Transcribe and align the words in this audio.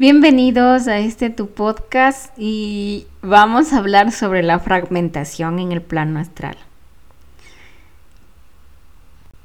Bienvenidos 0.00 0.86
a 0.86 1.00
este 1.00 1.28
tu 1.28 1.48
podcast 1.48 2.32
y 2.38 3.08
vamos 3.20 3.72
a 3.72 3.78
hablar 3.78 4.12
sobre 4.12 4.44
la 4.44 4.60
fragmentación 4.60 5.58
en 5.58 5.72
el 5.72 5.82
plano 5.82 6.20
astral. 6.20 6.56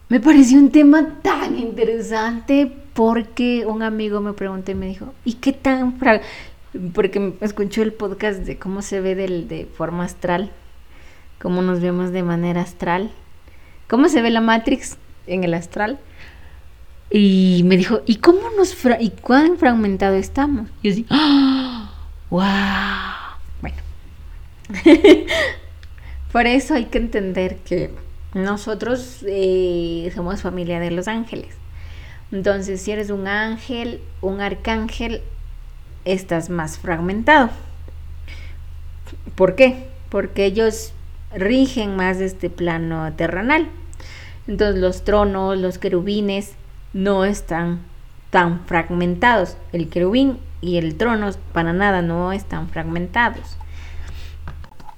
Me 0.09 0.19
pareció 0.19 0.59
un 0.59 0.69
tema 0.69 1.15
tan 1.23 1.57
interesante 1.57 2.71
porque 2.93 3.65
un 3.65 3.81
amigo 3.81 4.21
me 4.21 4.33
preguntó 4.33 4.69
y 4.69 4.75
me 4.75 4.85
dijo, 4.85 5.11
¿y 5.25 5.33
qué 5.33 5.53
tan 5.53 5.97
porque 6.93 7.33
escuchó 7.41 7.81
el 7.81 7.91
podcast 7.91 8.41
de 8.41 8.59
cómo 8.59 8.83
se 8.83 9.01
ve 9.01 9.15
del, 9.15 9.47
de 9.47 9.65
forma 9.65 10.03
astral, 10.03 10.51
cómo 11.41 11.63
nos 11.63 11.81
vemos 11.81 12.11
de 12.11 12.21
manera 12.21 12.61
astral, 12.61 13.09
cómo 13.87 14.07
se 14.07 14.21
ve 14.21 14.29
la 14.29 14.41
Matrix 14.41 14.97
en 15.25 15.45
el 15.45 15.55
astral. 15.55 15.97
Y 17.15 17.61
me 17.65 17.77
dijo, 17.77 18.01
¿y 18.07 18.15
cómo 18.15 18.41
nos 18.57 18.75
y 18.99 19.11
cuán 19.11 19.59
fragmentado 19.59 20.15
estamos? 20.15 20.67
Y 20.81 20.89
yo 20.89 20.93
así, 20.93 21.05
¡wow! 22.31 22.41
Bueno, 23.61 23.77
por 26.31 26.47
eso 26.47 26.73
hay 26.73 26.85
que 26.85 26.97
entender 26.97 27.57
que 27.57 27.91
nosotros 28.33 29.19
eh, 29.27 30.11
somos 30.15 30.41
familia 30.41 30.79
de 30.79 30.89
los 30.89 31.07
ángeles. 31.07 31.55
Entonces, 32.31 32.81
si 32.81 32.89
eres 32.89 33.11
un 33.11 33.27
ángel, 33.27 34.01
un 34.21 34.41
arcángel, 34.41 35.21
estás 36.05 36.49
más 36.49 36.79
fragmentado. 36.79 37.51
¿Por 39.35 39.53
qué? 39.53 39.85
Porque 40.09 40.45
ellos 40.45 40.93
rigen 41.31 41.95
más 41.95 42.21
este 42.21 42.49
plano 42.49 43.13
terrenal. 43.13 43.69
Entonces 44.47 44.81
los 44.81 45.03
tronos, 45.03 45.59
los 45.59 45.77
querubines 45.77 46.53
no 46.93 47.25
están 47.25 47.79
tan 48.29 48.65
fragmentados. 48.65 49.57
El 49.71 49.89
querubín 49.89 50.37
y 50.61 50.77
el 50.77 50.95
trono 50.95 51.29
para 51.51 51.73
nada 51.73 52.01
no 52.01 52.31
están 52.31 52.69
fragmentados. 52.69 53.57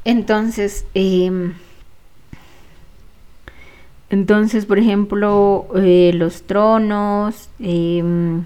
Entonces, 0.03 0.85
em, 0.93 1.53
entonces, 4.09 4.65
por 4.65 4.77
ejemplo, 4.77 5.67
eh, 5.75 6.11
los 6.13 6.43
tronos, 6.43 7.49
em, 7.59 8.43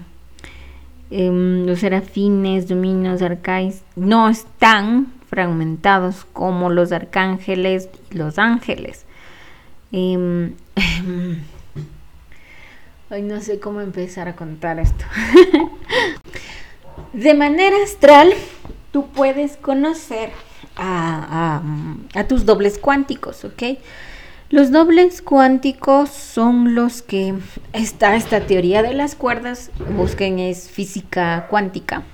Em, 1.10 1.66
los 1.66 1.80
serafines, 1.80 2.68
dominios, 2.68 3.20
arcáis, 3.20 3.82
no 3.96 4.28
están 4.28 5.12
fragmentados 5.28 6.24
como 6.32 6.70
los 6.70 6.92
arcángeles 6.92 7.88
y 8.10 8.16
los 8.16 8.38
ángeles. 8.38 9.06
Ay, 13.10 13.22
no 13.22 13.40
sé 13.40 13.58
cómo 13.58 13.80
empezar 13.80 14.28
a 14.28 14.36
contar 14.36 14.78
esto. 14.78 15.04
de 17.12 17.34
manera 17.34 17.76
astral, 17.82 18.32
tú 18.92 19.08
puedes 19.08 19.56
conocer 19.56 20.30
a 20.76 21.60
tus 22.28 22.46
dobles 22.46 22.78
cuánticos, 22.78 23.44
¿ok? 23.44 23.62
Los 24.48 24.70
dobles 24.70 25.22
cuánticos 25.22 26.10
son 26.10 26.74
los 26.74 27.02
que 27.02 27.34
está 27.72 28.16
esta 28.16 28.46
teoría 28.46 28.82
de 28.82 28.94
las 28.94 29.14
cuerdas, 29.14 29.70
busquen 29.96 30.38
es 30.38 30.68
física 30.70 31.46
cuántica, 31.50 32.04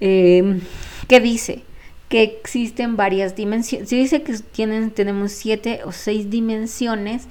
eh, 0.00 0.60
que 1.08 1.20
dice 1.20 1.62
que 2.08 2.22
existen 2.22 2.96
varias 2.96 3.34
dimensiones, 3.34 3.88
se 3.88 3.96
dice 3.96 4.22
que 4.22 4.34
tienen, 4.52 4.90
tenemos 4.90 5.32
siete 5.32 5.80
o 5.84 5.92
seis 5.92 6.28
dimensiones 6.28 7.26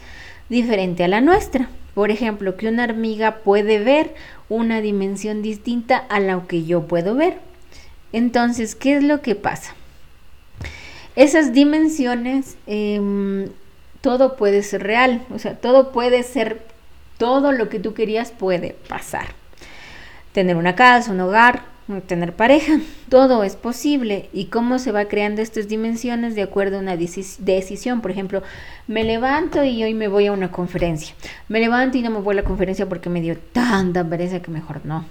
diferente 0.49 1.03
a 1.03 1.07
la 1.09 1.21
nuestra. 1.21 1.69
Por 1.95 2.11
ejemplo, 2.11 2.57
que 2.57 2.67
una 2.67 2.83
hormiga 2.83 3.37
puede 3.37 3.79
ver 3.79 4.13
una 4.49 4.81
dimensión 4.81 5.41
distinta 5.41 5.97
a 5.97 6.19
la 6.19 6.43
que 6.47 6.65
yo 6.65 6.83
puedo 6.83 7.15
ver. 7.15 7.39
Entonces, 8.11 8.75
¿qué 8.75 8.97
es 8.97 9.03
lo 9.03 9.21
que 9.21 9.33
pasa? 9.33 9.73
Esas 11.15 11.53
dimensiones 11.53 12.57
em, 12.67 13.47
todo 14.01 14.35
puede 14.35 14.61
ser 14.61 14.83
real, 14.83 15.25
o 15.33 15.39
sea, 15.39 15.55
todo 15.55 15.91
puede 15.93 16.23
ser, 16.23 16.67
todo 17.17 17.53
lo 17.53 17.69
que 17.69 17.79
tú 17.79 17.93
querías 17.93 18.31
puede 18.31 18.75
pasar. 18.87 19.27
Tener 20.33 20.57
una 20.57 20.75
casa, 20.75 21.11
un 21.11 21.21
hogar, 21.21 21.63
tener 22.07 22.33
pareja, 22.33 22.79
todo 23.09 23.43
es 23.43 23.55
posible. 23.55 24.29
¿Y 24.33 24.45
cómo 24.45 24.79
se 24.79 24.91
va 24.91 25.05
creando 25.05 25.41
estas 25.41 25.67
dimensiones 25.67 26.35
de 26.35 26.43
acuerdo 26.43 26.77
a 26.77 26.81
una 26.81 26.97
decisión? 26.97 28.01
Por 28.01 28.11
ejemplo, 28.11 28.43
me 28.87 29.03
levanto 29.03 29.63
y 29.63 29.83
hoy 29.83 29.93
me 29.93 30.07
voy 30.07 30.27
a 30.27 30.31
una 30.31 30.51
conferencia. 30.51 31.15
Me 31.47 31.59
levanto 31.59 31.97
y 31.97 32.01
no 32.01 32.09
me 32.09 32.19
voy 32.19 32.33
a 32.33 32.41
la 32.41 32.43
conferencia 32.43 32.87
porque 32.87 33.09
me 33.09 33.21
dio 33.21 33.37
tanta 33.37 34.03
pereza 34.03 34.41
que 34.41 34.51
mejor 34.51 34.81
no. 34.85 35.05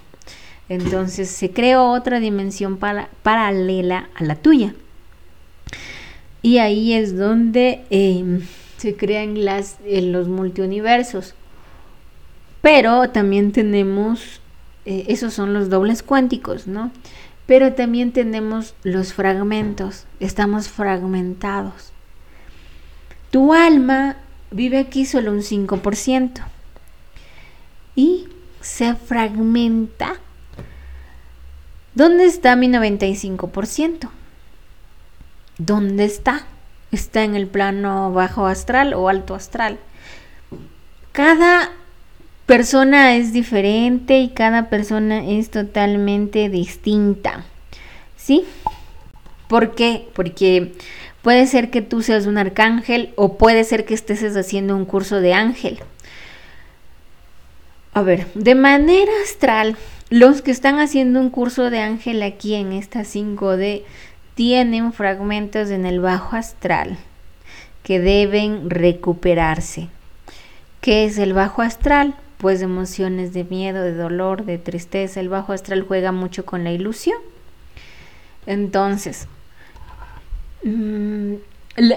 Entonces 0.67 1.29
se 1.29 1.51
creó 1.51 1.91
otra 1.91 2.19
dimensión 2.19 2.77
paralela 2.77 4.09
a 4.15 4.23
la 4.23 4.35
tuya. 4.35 4.73
Y 6.41 6.57
ahí 6.57 6.93
es 6.93 7.17
donde... 7.17 7.85
Em, 7.89 8.41
se 8.77 8.95
crean 8.95 9.43
las, 9.43 9.77
en 9.85 10.11
los 10.11 10.27
multiuniversos. 10.27 11.33
Pero 12.61 13.09
también 13.09 13.51
tenemos, 13.51 14.41
eh, 14.85 15.05
esos 15.07 15.33
son 15.33 15.53
los 15.53 15.69
dobles 15.69 16.03
cuánticos, 16.03 16.67
¿no? 16.67 16.91
Pero 17.45 17.73
también 17.73 18.11
tenemos 18.11 18.73
los 18.83 19.13
fragmentos, 19.13 20.05
estamos 20.19 20.67
fragmentados. 20.69 21.91
Tu 23.31 23.53
alma 23.53 24.17
vive 24.51 24.79
aquí 24.79 25.05
solo 25.05 25.31
un 25.31 25.41
5% 25.41 26.41
y 27.95 28.27
se 28.61 28.95
fragmenta. 28.95 30.15
¿Dónde 31.93 32.25
está 32.25 32.55
mi 32.55 32.67
95%? 32.67 34.09
¿Dónde 35.57 36.05
está? 36.05 36.45
está 36.95 37.23
en 37.23 37.35
el 37.35 37.47
plano 37.47 38.11
bajo 38.11 38.47
astral 38.47 38.93
o 38.93 39.09
alto 39.09 39.35
astral. 39.35 39.77
Cada 41.11 41.71
persona 42.45 43.15
es 43.15 43.33
diferente 43.33 44.19
y 44.19 44.29
cada 44.29 44.69
persona 44.69 45.25
es 45.25 45.49
totalmente 45.49 46.49
distinta. 46.49 47.43
¿Sí? 48.15 48.45
¿Por 49.47 49.75
qué? 49.75 50.07
Porque 50.13 50.73
puede 51.21 51.47
ser 51.47 51.69
que 51.69 51.81
tú 51.81 52.01
seas 52.01 52.25
un 52.25 52.37
arcángel 52.37 53.13
o 53.15 53.37
puede 53.37 53.63
ser 53.63 53.85
que 53.85 53.93
estés 53.93 54.23
haciendo 54.35 54.75
un 54.75 54.85
curso 54.85 55.21
de 55.21 55.33
ángel. 55.33 55.79
A 57.93 58.01
ver, 58.01 58.27
de 58.33 58.55
manera 58.55 59.11
astral, 59.23 59.77
los 60.09 60.41
que 60.41 60.51
están 60.51 60.79
haciendo 60.79 61.19
un 61.19 61.29
curso 61.29 61.69
de 61.69 61.79
ángel 61.79 62.21
aquí 62.23 62.55
en 62.55 62.73
esta 62.73 63.01
5D 63.01 63.83
tienen 64.35 64.91
fragmentos 64.91 65.69
en 65.69 65.85
el 65.85 65.99
bajo 65.99 66.35
astral 66.35 66.97
que 67.83 67.99
deben 67.99 68.69
recuperarse. 68.69 69.87
¿Qué 70.81 71.05
es 71.05 71.17
el 71.17 71.33
bajo 71.33 71.61
astral? 71.61 72.15
Pues 72.37 72.61
emociones 72.61 73.33
de 73.33 73.43
miedo, 73.43 73.81
de 73.81 73.93
dolor, 73.93 74.45
de 74.45 74.57
tristeza. 74.57 75.19
El 75.19 75.29
bajo 75.29 75.53
astral 75.53 75.83
juega 75.83 76.11
mucho 76.11 76.45
con 76.45 76.63
la 76.63 76.71
ilusión. 76.71 77.17
Entonces, 78.45 79.27
mm, 80.63 81.35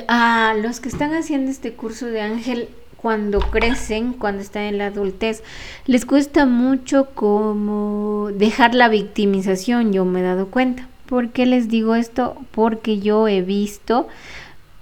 a 0.09 0.55
los 0.61 0.81
que 0.81 0.89
están 0.89 1.15
haciendo 1.15 1.51
este 1.51 1.73
curso 1.73 2.07
de 2.07 2.21
ángel, 2.21 2.69
cuando 2.97 3.39
crecen, 3.39 4.13
cuando 4.13 4.43
están 4.43 4.65
en 4.65 4.79
la 4.79 4.87
adultez, 4.87 5.43
les 5.87 6.05
cuesta 6.05 6.47
mucho 6.47 7.09
como 7.15 8.31
dejar 8.35 8.75
la 8.75 8.89
victimización, 8.89 9.93
yo 9.93 10.05
me 10.05 10.21
he 10.21 10.25
dado 10.25 10.49
cuenta. 10.49 10.89
¿Por 11.07 11.31
qué 11.31 11.47
les 11.47 11.69
digo 11.69 11.95
esto? 11.95 12.37
Porque 12.51 12.99
yo 12.99 13.29
he 13.29 13.41
visto, 13.41 14.09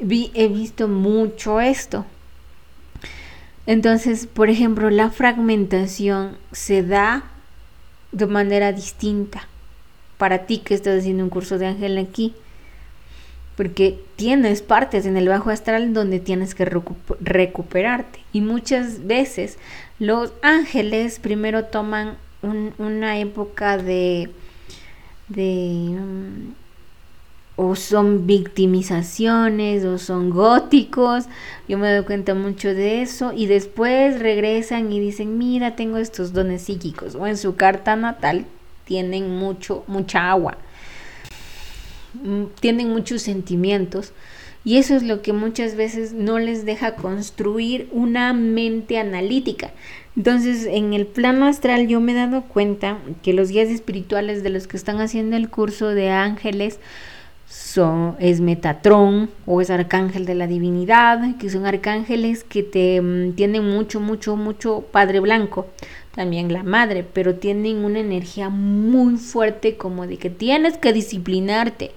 vi, 0.01 0.31
he 0.35 0.49
visto 0.49 0.89
mucho 0.89 1.61
esto. 1.61 2.05
Entonces, 3.67 4.27
por 4.27 4.49
ejemplo, 4.49 4.91
la 4.91 5.11
fragmentación 5.11 6.37
se 6.53 6.83
da 6.83 7.25
de 8.13 8.27
manera 8.27 8.73
distinta 8.73 9.49
para 10.19 10.47
ti 10.47 10.59
que 10.59 10.75
estás 10.75 11.01
haciendo 11.01 11.25
un 11.25 11.31
curso 11.31 11.59
de 11.59 11.67
ángel 11.67 11.99
aquí. 11.99 12.35
Porque 13.57 13.99
tienes 14.17 14.61
partes 14.63 15.07
en 15.07 15.17
el 15.17 15.29
bajo 15.29 15.51
astral 15.51 15.95
donde 15.95 16.21
tienes 16.21 16.55
que 16.55 16.67
recuperarte. 17.21 18.21
Y 18.33 18.43
muchas 18.43 19.07
veces 19.07 19.59
los 19.99 20.33
ángeles 20.43 21.19
primero 21.19 21.65
toman 21.65 22.17
una 22.79 23.19
época 23.19 23.79
de 23.79 24.31
de 25.29 25.97
mm, 25.99 26.55
o 27.57 27.75
son 27.75 28.27
victimizaciones 28.27 29.85
o 29.85 29.99
son 29.99 30.31
góticos. 30.31 31.25
Yo 31.69 31.79
me 31.79 31.93
doy 31.93 32.05
cuenta 32.05 32.35
mucho 32.35 32.69
de 32.69 33.03
eso 33.03 33.33
y 33.33 33.47
después 33.47 34.21
regresan 34.21 34.93
y 34.93 35.01
dicen, 35.01 35.39
"Mira, 35.39 35.75
tengo 35.77 35.97
estos 35.97 36.33
dones 36.33 36.63
psíquicos." 36.63 37.15
O 37.15 37.27
en 37.27 37.37
su 37.37 37.57
carta 37.57 37.97
natal 37.97 38.47
tienen 38.85 39.37
mucho 39.37 39.85
mucha 39.87 40.31
agua. 40.31 40.59
Mm, 42.23 42.45
tienen 42.61 42.91
muchos 42.91 43.23
sentimientos 43.23 44.13
Y 44.65 44.79
eso 44.79 44.97
es 44.97 45.05
lo 45.05 45.23
que 45.23 45.33
muchas 45.33 45.77
veces 45.77 46.13
no 46.13 46.41
les 46.41 46.65
deja 46.65 46.97
construir 46.97 47.89
una 47.93 48.33
mente 48.33 48.99
analítica. 48.99 49.71
Entonces, 50.17 50.67
en 50.67 50.93
el 50.93 51.07
plano 51.07 51.47
astral 51.47 51.87
yo 51.87 52.01
me 52.01 52.11
he 52.13 52.15
dado 52.17 52.43
cuenta 52.43 52.99
que 53.23 53.33
los 53.33 53.51
guías 53.51 53.69
espirituales 53.69 54.43
de 54.43 54.51
los 54.51 54.67
que 54.67 54.77
están 54.77 55.01
haciendo 55.01 55.37
el 55.37 55.51
curso 55.51 55.91
de 55.91 56.11
ángeles 56.11 56.81
es 58.19 58.41
Metatrón 58.41 59.29
o 59.45 59.61
es 59.61 59.71
Arcángel 59.71 60.25
de 60.25 60.35
la 60.35 60.47
Divinidad, 60.47 61.37
que 61.37 61.51
son 61.51 61.67
arcángeles 61.67 62.43
que 62.43 62.63
te 62.63 63.01
mm, 63.01 63.33
tienen 63.35 63.69
mucho, 63.69 64.01
mucho, 64.01 64.37
mucho 64.37 64.85
Padre 64.91 65.21
Blanco, 65.21 65.67
también 66.15 66.53
la 66.53 66.63
Madre, 66.63 67.05
pero 67.05 67.35
tienen 67.35 67.85
una 67.85 67.99
energía 67.99 68.49
muy 68.49 69.17
fuerte 69.17 69.77
como 69.77 70.07
de 70.07 70.17
que 70.17 70.31
tienes 70.31 70.79
que 70.79 70.93
disciplinarte 70.93 71.93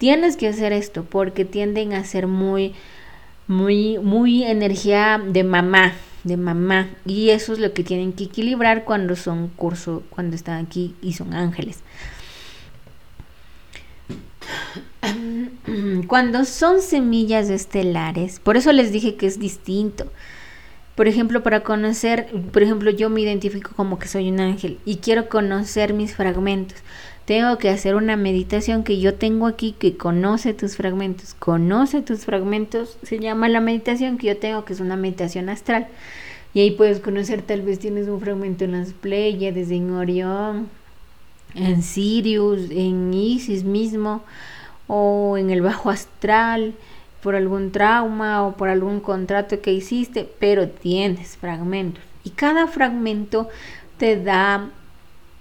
tienes 0.00 0.38
que 0.38 0.48
hacer 0.48 0.72
esto 0.72 1.04
porque 1.04 1.44
tienden 1.44 1.92
a 1.92 2.02
ser 2.04 2.26
muy, 2.26 2.74
muy, 3.46 3.98
muy 3.98 4.44
energía 4.44 5.22
de 5.22 5.44
mamá, 5.44 5.92
de 6.24 6.38
mamá. 6.38 6.88
Y 7.04 7.28
eso 7.28 7.52
es 7.52 7.58
lo 7.58 7.74
que 7.74 7.84
tienen 7.84 8.14
que 8.14 8.24
equilibrar 8.24 8.84
cuando 8.84 9.14
son 9.14 9.48
curso, 9.48 10.02
cuando 10.08 10.36
están 10.36 10.64
aquí 10.64 10.94
y 11.02 11.12
son 11.12 11.34
ángeles. 11.34 11.80
Cuando 16.06 16.44
son 16.44 16.82
semillas 16.82 17.48
estelares, 17.50 18.40
por 18.40 18.56
eso 18.56 18.72
les 18.72 18.92
dije 18.92 19.16
que 19.16 19.26
es 19.26 19.38
distinto. 19.38 20.06
Por 20.94 21.08
ejemplo, 21.08 21.42
para 21.42 21.62
conocer, 21.62 22.26
por 22.52 22.62
ejemplo, 22.62 22.90
yo 22.90 23.08
me 23.08 23.20
identifico 23.20 23.70
como 23.74 23.98
que 23.98 24.08
soy 24.08 24.28
un 24.28 24.40
ángel 24.40 24.78
y 24.84 24.96
quiero 24.96 25.28
conocer 25.28 25.94
mis 25.94 26.14
fragmentos 26.14 26.76
tengo 27.30 27.58
que 27.58 27.68
hacer 27.68 27.94
una 27.94 28.16
meditación 28.16 28.82
que 28.82 28.98
yo 28.98 29.14
tengo 29.14 29.46
aquí 29.46 29.72
que 29.78 29.96
conoce 29.96 30.52
tus 30.52 30.74
fragmentos. 30.74 31.34
Conoce 31.34 32.02
tus 32.02 32.24
fragmentos, 32.24 32.98
se 33.04 33.20
llama 33.20 33.48
la 33.48 33.60
meditación 33.60 34.18
que 34.18 34.26
yo 34.26 34.36
tengo, 34.38 34.64
que 34.64 34.72
es 34.72 34.80
una 34.80 34.96
meditación 34.96 35.48
astral. 35.48 35.86
Y 36.54 36.58
ahí 36.58 36.72
puedes 36.72 36.98
conocer, 36.98 37.42
tal 37.42 37.62
vez 37.62 37.78
tienes 37.78 38.08
un 38.08 38.20
fragmento 38.20 38.64
en 38.64 38.72
las 38.72 38.92
Pleiades, 38.92 39.70
en 39.70 39.92
Orión, 39.92 40.68
en 41.54 41.84
Sirius, 41.84 42.68
en 42.72 43.14
Isis 43.14 43.62
mismo, 43.62 44.24
o 44.90 45.36
en 45.36 45.50
el 45.50 45.62
bajo 45.62 45.90
astral, 45.90 46.74
por 47.22 47.36
algún 47.36 47.70
trauma 47.70 48.46
o 48.46 48.56
por 48.56 48.68
algún 48.68 49.00
contrato 49.00 49.60
que 49.60 49.72
hiciste, 49.72 50.28
pero 50.38 50.68
tienes 50.68 51.36
fragmentos. 51.36 52.02
Y 52.24 52.30
cada 52.30 52.66
fragmento 52.66 53.48
te 53.98 54.22
da 54.22 54.70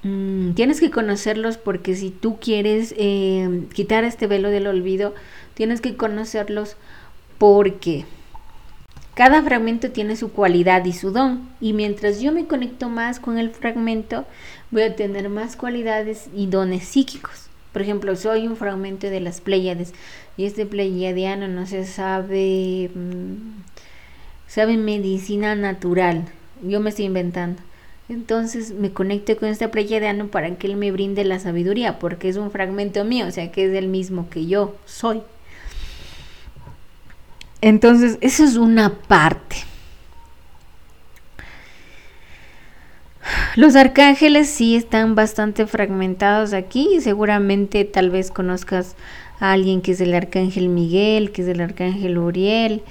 Mm, 0.01 0.53
tienes 0.53 0.79
que 0.79 0.91
conocerlos 0.91 1.57
porque 1.57 1.95
si 1.95 2.09
tú 2.09 2.37
quieres 2.39 2.93
eh, 2.97 3.67
quitar 3.73 4.05
este 4.05 4.27
velo 4.27 4.49
del 4.49 4.67
olvido, 4.67 5.13
tienes 5.55 5.81
que 5.81 5.97
conocerlos 5.97 6.77
porque 7.37 8.05
cada 9.13 9.43
fragmento 9.43 9.91
tiene 9.91 10.15
su 10.15 10.31
cualidad 10.31 10.85
y 10.85 10.93
su 10.93 11.11
don. 11.11 11.49
Y 11.59 11.73
mientras 11.73 12.21
yo 12.21 12.31
me 12.31 12.47
conecto 12.47 12.89
más 12.89 13.19
con 13.19 13.37
el 13.37 13.49
fragmento, 13.51 14.25
voy 14.71 14.83
a 14.83 14.95
tener 14.95 15.29
más 15.29 15.57
cualidades 15.57 16.29
y 16.33 16.47
dones 16.47 16.85
psíquicos. 16.85 17.48
Por 17.73 17.81
ejemplo, 17.81 18.15
soy 18.15 18.47
un 18.47 18.55
fragmento 18.55 19.09
de 19.09 19.19
las 19.19 19.41
Pléyades 19.41 19.93
y 20.37 20.45
este 20.45 20.65
pleiadiano 20.65 21.47
no 21.47 21.67
se 21.67 21.85
sabe, 21.85 22.89
mm, 22.93 23.61
sabe 24.47 24.77
medicina 24.77 25.55
natural. 25.55 26.25
Yo 26.63 26.79
me 26.79 26.89
estoy 26.89 27.05
inventando. 27.05 27.61
Entonces 28.09 28.71
me 28.71 28.91
conecto 28.91 29.37
con 29.37 29.49
este 29.49 29.67
pleiadiano 29.67 30.27
para 30.27 30.55
que 30.55 30.65
él 30.65 30.77
me 30.77 30.91
brinde 30.91 31.23
la 31.25 31.39
sabiduría, 31.39 31.99
porque 31.99 32.27
es 32.27 32.37
un 32.37 32.49
fragmento 32.49 33.05
mío, 33.05 33.27
o 33.27 33.31
sea 33.31 33.51
que 33.51 33.65
es 33.65 33.73
el 33.73 33.87
mismo 33.87 34.29
que 34.31 34.47
yo 34.47 34.75
soy. 34.85 35.21
Entonces, 37.61 38.17
eso 38.21 38.43
es 38.43 38.55
una 38.55 38.93
parte. 38.93 39.57
Los 43.55 43.75
arcángeles 43.75 44.49
sí 44.49 44.75
están 44.75 45.15
bastante 45.15 45.65
fragmentados 45.65 46.53
aquí. 46.53 46.99
Seguramente 47.01 47.85
tal 47.85 48.09
vez 48.09 48.31
conozcas 48.31 48.95
a 49.39 49.51
alguien 49.51 49.81
que 49.81 49.91
es 49.91 50.01
el 50.01 50.13
arcángel 50.13 50.69
Miguel, 50.69 51.31
que 51.31 51.41
es 51.41 51.47
el 51.47 51.61
arcángel 51.61 52.17
Uriel. 52.17 52.83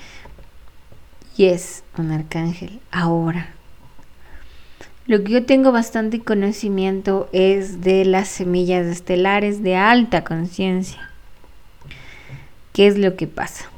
Y 1.37 1.47
es 1.47 1.85
un 1.97 2.11
arcángel 2.11 2.81
ahora. 2.91 3.55
Lo 5.07 5.25
que 5.25 5.33
yo 5.33 5.47
tengo 5.47 5.73
bastante 5.73 6.21
conocimiento 6.21 7.31
es 7.33 7.81
de 7.81 8.05
las 8.05 8.29
semillas 8.29 8.87
estelares 8.87 9.63
de 9.63 9.75
alta 9.75 10.23
conciencia. 10.23 11.01
¿Qué 12.75 12.87
es 12.87 12.99
lo 12.99 13.17
que 13.17 13.27
pasa? 13.27 13.71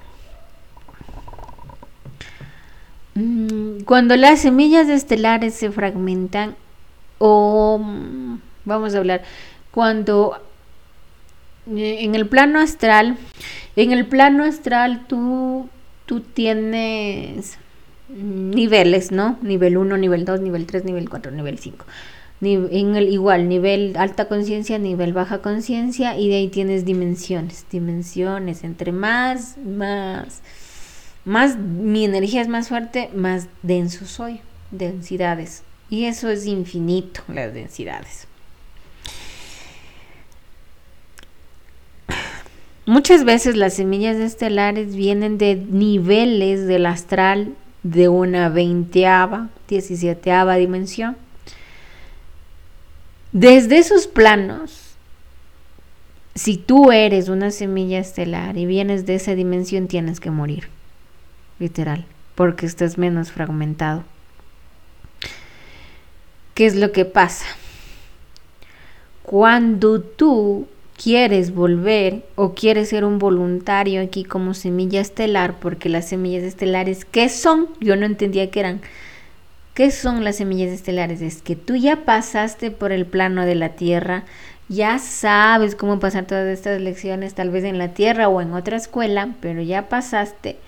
Mm, 3.10 3.10
cuando 3.85 4.17
las 4.17 4.41
semillas 4.41 4.89
estelares 4.89 5.55
se 5.55 5.71
fragmentan 5.71 6.57
o 7.19 7.79
mm, 7.79 8.39
vamos 8.65 8.95
a 8.95 8.99
hablar 8.99 9.23
cuando 9.71 10.37
eh, 11.69 11.99
en 12.01 12.15
el 12.15 12.27
plano 12.27 12.61
astral, 12.61 13.17
en 13.77 13.93
el 13.93 14.07
plano 14.07 14.45
astral 14.45 15.07
tú 15.07 15.69
tú 16.11 16.19
tienes 16.19 17.57
niveles, 18.09 19.13
¿no? 19.13 19.39
Nivel 19.43 19.77
1, 19.77 19.97
nivel 19.97 20.25
2, 20.25 20.41
nivel 20.41 20.67
3, 20.67 20.85
nivel 20.85 21.09
4, 21.09 21.31
nivel 21.31 21.57
5. 21.59 21.85
En 22.41 22.97
el, 22.97 23.09
igual, 23.11 23.49
nivel 23.49 23.95
alta 23.97 24.27
conciencia, 24.27 24.77
nivel 24.79 25.13
baja 25.13 25.39
conciencia 25.39 26.19
y 26.19 26.29
de 26.29 26.37
ahí 26.37 26.49
tienes 26.49 26.85
dimensiones, 26.85 27.65
dimensiones, 27.71 28.65
entre 28.65 28.91
más, 28.91 29.57
más, 29.59 30.43
más 31.25 31.57
mi 31.57 32.05
energía 32.05 32.43
es 32.43 32.49
más 32.49 32.69
fuerte, 32.69 33.11
más 33.15 33.49
denso 33.63 34.07
soy, 34.07 34.41
densidades. 34.71 35.63
Y 35.89 36.05
eso 36.05 36.29
es 36.29 36.47
infinito, 36.47 37.23
las 37.29 37.53
densidades. 37.53 38.27
Muchas 42.87 43.25
veces 43.25 43.57
las 43.57 43.75
semillas 43.75 44.17
estelares 44.17 44.97
vienen 44.97 45.39
de 45.39 45.55
niveles 45.55 46.67
del 46.67 46.87
astral 46.87 47.55
de 47.83 48.09
una 48.09 48.49
veinteava, 48.49 49.49
diecisieteava 49.69 50.57
dimensión. 50.57 51.17
Desde 53.33 53.79
esos 53.79 54.09
planos, 54.09 54.97
si 56.35 56.57
tú 56.57 56.91
eres 56.91 57.29
una 57.29 57.53
semilla 57.53 58.01
estelar 58.01 58.57
y 58.57 58.67
vienes 58.67 59.07
de 59.07 59.15
esa 59.15 59.35
dimensión, 59.35 59.87
tienes 59.87 60.19
que 60.19 60.31
morir, 60.31 60.69
literal, 61.61 62.05
porque 62.35 62.67
estás 62.67 62.99
menos 62.99 63.31
fragmentado. 63.31 64.03
¿Qué 66.55 66.67
es 66.67 66.75
lo 66.75 66.91
que 66.91 67.05
pasa? 67.05 67.47
Cuando 69.23 70.01
tú 70.01 70.67
quieres 71.03 71.55
volver 71.55 72.25
o 72.35 72.55
quieres 72.55 72.89
ser 72.89 73.05
un 73.05 73.19
voluntario 73.19 74.03
aquí 74.03 74.25
como 74.25 74.55
semilla 74.55 75.01
estelar, 75.01 75.61
porque 75.61 75.89
las 75.89 76.09
semillas 76.09 76.43
estelares, 76.43 77.05
¿qué 77.05 77.29
son? 77.29 77.69
Yo 77.81 77.97
no 77.97 78.05
entendía 78.05 78.51
qué 78.51 78.61
eran. 78.61 78.81
¿Qué 79.73 79.91
son 79.91 80.25
las 80.25 80.37
semillas 80.37 80.71
estelares? 80.71 81.23
Es 81.23 81.43
que 81.43 81.57
tú 81.57 81.77
ya 81.77 82.05
pasaste 82.05 82.71
por 82.71 82.91
el 82.93 83.07
plano 83.07 83.47
de 83.47 83.55
la 83.55 83.71
Tierra, 83.71 84.25
ya 84.69 84.99
sabes 84.99 85.75
cómo 85.75 86.01
pasar 86.01 86.27
todas 86.27 86.47
estas 86.47 86.81
lecciones, 86.81 87.35
tal 87.35 87.51
vez 87.51 87.65
en 87.65 87.79
la 87.79 87.95
Tierra 87.95 88.29
o 88.29 88.41
en 88.41 88.53
otra 88.53 88.77
escuela, 88.77 89.31
pero 89.41 89.63
ya 89.63 89.89
pasaste 89.89 90.59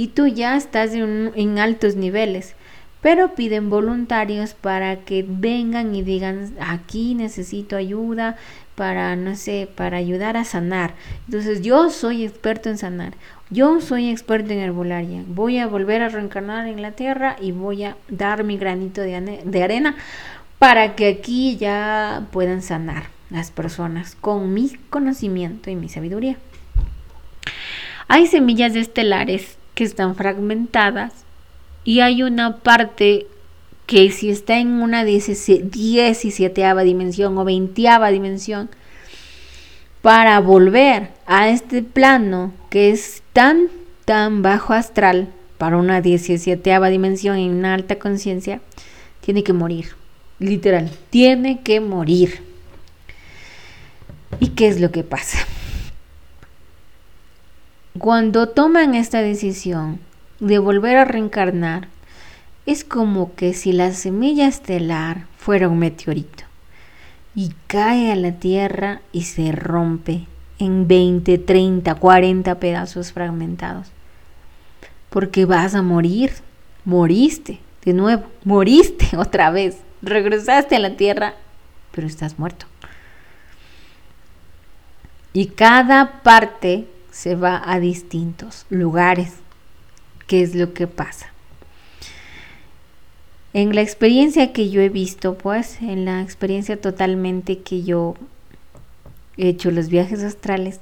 y 0.00 0.06
tú 0.06 0.26
ya 0.28 0.56
estás 0.56 0.94
en, 0.94 1.58
altos 1.58 1.94
niveles. 1.94 2.54
Pero 3.02 3.34
piden 3.34 3.68
voluntarios 3.68 4.54
para 4.54 4.96
que 5.00 5.26
vengan 5.28 5.94
y 5.94 6.00
digan 6.00 6.54
aquí 6.58 7.14
necesito 7.14 7.76
ayuda 7.76 8.36
para 8.76 9.14
no 9.14 9.36
sé 9.36 9.68
para 9.74 9.98
ayudar 9.98 10.38
a 10.38 10.44
sanar 10.44 10.94
entonces 11.26 11.60
yo 11.60 11.90
soy 11.90 12.24
experto 12.24 12.70
en 12.70 12.78
sanar. 12.78 13.12
Yo 13.50 13.82
soy 13.82 14.08
experto 14.08 14.54
en 14.54 14.60
herbolaria. 14.60 15.22
Voy 15.26 15.58
a 15.58 15.66
volver 15.66 16.00
a 16.00 16.08
reencarnar 16.08 16.66
en 16.66 16.80
la 16.80 16.92
tierra 16.92 17.36
y 17.38 17.52
voy 17.52 17.84
a 17.84 17.98
dar 18.08 18.42
mi 18.42 18.56
granito 18.56 19.02
de, 19.02 19.42
de 19.44 19.62
arena 19.62 19.96
para 20.58 20.94
que 20.94 21.08
aquí 21.08 21.58
ya 21.58 22.26
puedan 22.32 22.62
sanar 22.62 23.04
las 23.28 23.50
personas 23.50 24.16
con 24.18 24.54
mi 24.54 24.70
conocimiento 24.88 25.68
y 25.68 25.76
mi 25.76 25.90
sabiduría. 25.90 26.38
Hay 28.08 28.26
semillas 28.26 28.74
estelares 28.76 29.59
que 29.74 29.84
están 29.84 30.14
fragmentadas 30.14 31.12
y 31.84 32.00
hay 32.00 32.22
una 32.22 32.58
parte 32.58 33.26
que 33.86 34.10
si 34.12 34.30
está 34.30 34.58
en 34.58 34.68
una 34.68 35.04
17 35.04 36.84
dimensión 36.84 37.36
o 37.36 37.44
20 37.44 37.82
dimensión, 38.12 38.70
para 40.02 40.38
volver 40.40 41.10
a 41.26 41.48
este 41.48 41.82
plano 41.82 42.52
que 42.70 42.90
es 42.90 43.22
tan, 43.32 43.68
tan 44.04 44.42
bajo 44.42 44.72
astral, 44.72 45.28
para 45.58 45.76
una 45.76 46.00
17 46.00 46.80
dimensión 46.88 47.36
en 47.36 47.50
una 47.56 47.74
alta 47.74 47.98
conciencia, 47.98 48.60
tiene 49.20 49.42
que 49.42 49.52
morir. 49.52 49.88
Literal, 50.38 50.90
tiene 51.10 51.60
que 51.62 51.80
morir. 51.80 52.42
¿Y 54.38 54.48
qué 54.48 54.68
es 54.68 54.80
lo 54.80 54.90
que 54.90 55.02
pasa? 55.02 55.38
Cuando 57.98 58.48
toman 58.48 58.94
esta 58.94 59.20
decisión 59.20 59.98
de 60.38 60.58
volver 60.58 60.96
a 60.96 61.04
reencarnar, 61.04 61.88
es 62.66 62.84
como 62.84 63.34
que 63.34 63.52
si 63.52 63.72
la 63.72 63.92
semilla 63.92 64.46
estelar 64.46 65.26
fuera 65.36 65.68
un 65.68 65.78
meteorito 65.78 66.44
y 67.34 67.52
cae 67.66 68.12
a 68.12 68.16
la 68.16 68.32
Tierra 68.32 69.00
y 69.12 69.22
se 69.22 69.52
rompe 69.52 70.26
en 70.58 70.86
20, 70.86 71.38
30, 71.38 71.94
40 71.94 72.60
pedazos 72.60 73.12
fragmentados. 73.12 73.88
Porque 75.08 75.44
vas 75.44 75.74
a 75.74 75.82
morir, 75.82 76.32
moriste 76.84 77.58
de 77.84 77.92
nuevo, 77.92 78.24
moriste 78.44 79.16
otra 79.16 79.50
vez, 79.50 79.78
regresaste 80.02 80.76
a 80.76 80.80
la 80.80 80.96
Tierra, 80.96 81.34
pero 81.92 82.06
estás 82.06 82.38
muerto. 82.38 82.66
Y 85.32 85.46
cada 85.46 86.22
parte 86.22 86.86
se 87.20 87.34
va 87.34 87.62
a 87.70 87.78
distintos 87.80 88.64
lugares. 88.70 89.34
¿Qué 90.26 90.40
es 90.40 90.54
lo 90.54 90.72
que 90.72 90.86
pasa? 90.86 91.26
En 93.52 93.74
la 93.74 93.82
experiencia 93.82 94.54
que 94.54 94.70
yo 94.70 94.80
he 94.80 94.88
visto, 94.88 95.36
pues, 95.36 95.82
en 95.82 96.06
la 96.06 96.22
experiencia 96.22 96.80
totalmente 96.80 97.58
que 97.58 97.82
yo 97.82 98.14
he 99.36 99.50
hecho 99.50 99.70
los 99.70 99.90
viajes 99.90 100.22
astrales, 100.22 100.80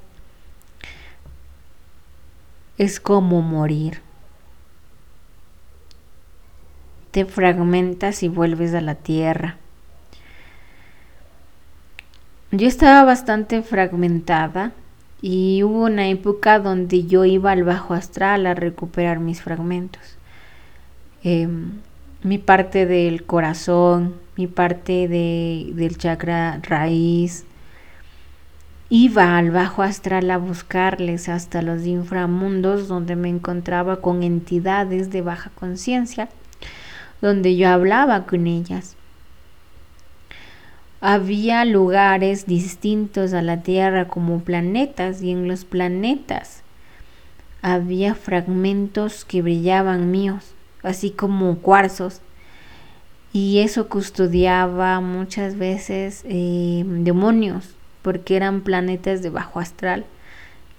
es 2.76 3.00
como 3.00 3.42
morir. 3.42 4.00
Te 7.10 7.24
fragmentas 7.24 8.22
y 8.22 8.28
vuelves 8.28 8.74
a 8.74 8.80
la 8.80 8.94
tierra. 8.94 9.56
Yo 12.52 12.68
estaba 12.68 13.02
bastante 13.02 13.60
fragmentada 13.62 14.72
y 15.20 15.62
hubo 15.64 15.84
una 15.84 16.08
época 16.08 16.60
donde 16.60 17.04
yo 17.06 17.24
iba 17.24 17.50
al 17.52 17.64
bajo 17.64 17.94
astral 17.94 18.46
a 18.46 18.54
recuperar 18.54 19.18
mis 19.18 19.42
fragmentos. 19.42 20.16
Em, 21.24 21.80
mi 22.22 22.38
parte 22.38 22.86
del 22.86 23.24
corazón, 23.24 24.14
mi 24.36 24.46
parte 24.46 25.08
de, 25.08 25.72
del 25.74 25.98
chakra 25.98 26.60
raíz. 26.62 27.44
Iba 28.90 29.36
al 29.36 29.50
bajo 29.50 29.82
astral 29.82 30.30
a 30.30 30.38
buscarles 30.38 31.28
hasta 31.28 31.60
los 31.60 31.84
inframundos 31.84 32.88
donde 32.88 33.16
me 33.16 33.28
encontraba 33.28 34.00
con 34.00 34.22
entidades 34.22 35.10
de 35.10 35.20
baja 35.20 35.50
conciencia, 35.54 36.28
donde 37.20 37.56
yo 37.56 37.68
hablaba 37.68 38.24
con 38.24 38.46
ellas. 38.46 38.97
Había 41.00 41.64
lugares 41.64 42.46
distintos 42.46 43.32
a 43.32 43.42
la 43.42 43.62
Tierra 43.62 44.08
como 44.08 44.40
planetas 44.40 45.22
y 45.22 45.30
en 45.30 45.46
los 45.46 45.64
planetas 45.64 46.62
había 47.62 48.14
fragmentos 48.14 49.24
que 49.24 49.42
brillaban 49.42 50.10
míos 50.10 50.54
así 50.82 51.10
como 51.10 51.58
cuarzos. 51.58 52.20
Y 53.32 53.58
eso 53.60 53.88
custodiaba 53.88 55.00
muchas 55.00 55.58
veces 55.58 56.24
eh, 56.26 56.82
demonios, 56.86 57.74
porque 58.02 58.36
eran 58.36 58.62
planetas 58.62 59.22
de 59.22 59.30
bajo 59.30 59.60
astral 59.60 60.06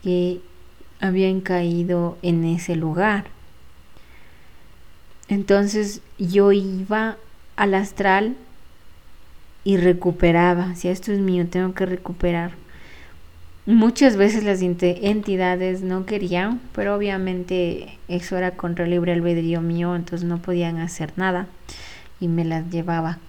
que 0.03 0.41
habían 0.99 1.41
caído 1.41 2.17
en 2.21 2.43
ese 2.43 2.75
lugar. 2.75 3.25
Entonces 5.27 6.01
yo 6.17 6.51
iba 6.51 7.17
al 7.55 7.75
astral 7.75 8.35
y 9.69 9.77
recuperaba. 9.77 10.73
Si 10.73 10.87
esto 10.87 11.11
es 11.11 11.19
mío, 11.19 11.45
tengo 11.47 11.75
que 11.75 11.85
recuperar. 11.85 12.53
Muchas 13.67 14.17
veces 14.17 14.43
las 14.43 14.63
entidades 14.63 15.83
no 15.83 16.07
querían, 16.07 16.59
pero 16.73 16.95
obviamente 16.95 17.99
eso 18.07 18.35
era 18.35 18.57
contra 18.57 18.85
el 18.85 18.89
libre 18.89 19.13
albedrío 19.13 19.61
mío, 19.61 19.95
entonces 19.95 20.27
no 20.27 20.39
podían 20.39 20.79
hacer 20.79 21.13
nada 21.17 21.45
y 22.19 22.27
me 22.27 22.45
las 22.45 22.67
llevaba. 22.71 23.19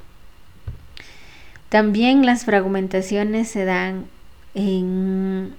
También 1.69 2.25
las 2.25 2.47
fragmentaciones 2.47 3.49
se 3.49 3.67
dan 3.67 4.07
en, 4.55 5.53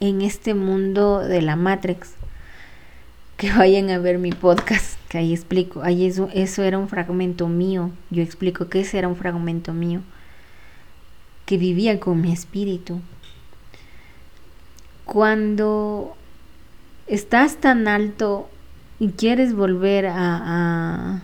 en 0.00 0.22
este 0.22 0.54
mundo 0.54 1.18
de 1.18 1.42
la 1.42 1.56
Matrix. 1.56 2.14
Que 3.36 3.52
vayan 3.52 3.90
a 3.90 3.98
ver 3.98 4.16
mi 4.16 4.32
podcast, 4.32 4.97
que 5.08 5.18
ahí 5.18 5.32
explico. 5.32 5.82
Ahí 5.82 6.06
eso, 6.06 6.28
eso 6.34 6.62
era 6.62 6.78
un 6.78 6.88
fragmento 6.88 7.48
mío. 7.48 7.90
Yo 8.10 8.22
explico 8.22 8.68
que 8.68 8.80
ese 8.80 8.98
era 8.98 9.08
un 9.08 9.16
fragmento 9.16 9.72
mío 9.72 10.02
que 11.46 11.56
vivía 11.56 11.98
con 11.98 12.20
mi 12.20 12.32
espíritu. 12.32 13.00
Cuando 15.06 16.14
estás 17.06 17.56
tan 17.56 17.88
alto 17.88 18.50
y 18.98 19.08
quieres 19.12 19.54
volver 19.54 20.06
a, 20.06 21.22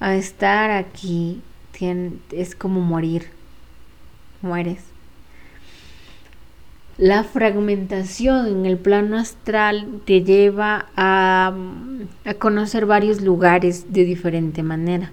a, 0.00 0.14
estar 0.14 0.70
aquí, 0.70 1.42
es 2.30 2.54
como 2.54 2.80
morir, 2.80 3.28
mueres. 4.40 4.93
La 6.96 7.24
fragmentación 7.24 8.46
en 8.46 8.66
el 8.66 8.78
plano 8.78 9.18
astral 9.18 10.00
te 10.04 10.22
lleva 10.22 10.86
a, 10.96 11.52
a 12.24 12.34
conocer 12.34 12.86
varios 12.86 13.20
lugares 13.20 13.92
de 13.92 14.04
diferente 14.04 14.62
manera. 14.62 15.10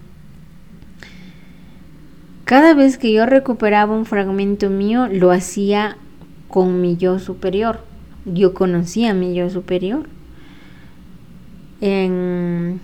Cada 2.46 2.74
vez 2.74 2.98
que 2.98 3.12
yo 3.12 3.26
recuperaba 3.26 3.96
un 3.96 4.06
fragmento 4.06 4.70
mío, 4.70 5.08
lo 5.08 5.32
hacía 5.32 5.98
con 6.48 6.82
mi 6.82 6.98
yo 6.98 7.18
superior. 7.18 7.80
Yo 8.26 8.54
conocía 8.54 9.12
a 9.12 9.14
mi 9.14 9.34
yo 9.34 9.50
superior. 9.50 10.08
En 11.80 12.80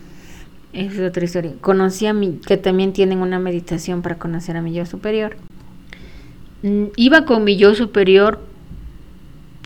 es 0.73 0.99
otra 0.99 1.23
historia. 1.23 1.53
Conocí 1.61 2.05
a 2.05 2.13
mi, 2.13 2.33
que 2.33 2.57
también 2.57 2.93
tienen 2.93 3.19
una 3.19 3.39
meditación 3.39 4.01
para 4.01 4.17
conocer 4.17 4.57
a 4.57 4.61
mi 4.61 4.73
yo 4.73 4.85
superior. 4.85 5.37
Mm, 6.61 6.85
iba 6.95 7.25
con 7.25 7.43
mi 7.43 7.57
yo 7.57 7.73
superior 7.73 8.39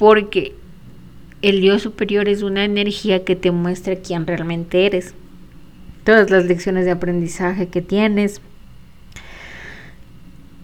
porque 0.02 0.56
el 1.44 1.62
yo 1.62 1.78
superior 1.78 2.28
es 2.28 2.42
una 2.42 2.66
energía 2.66 3.24
que 3.24 3.36
te 3.36 3.52
muestra 3.52 3.98
quién 3.98 4.26
realmente 4.26 4.88
eres. 4.88 5.14
Todas 6.04 6.32
las 6.32 6.46
lecciones 6.46 6.86
de 6.86 6.92
aprendizaje 6.92 7.68
que 7.68 7.84
tienes, 7.84 8.42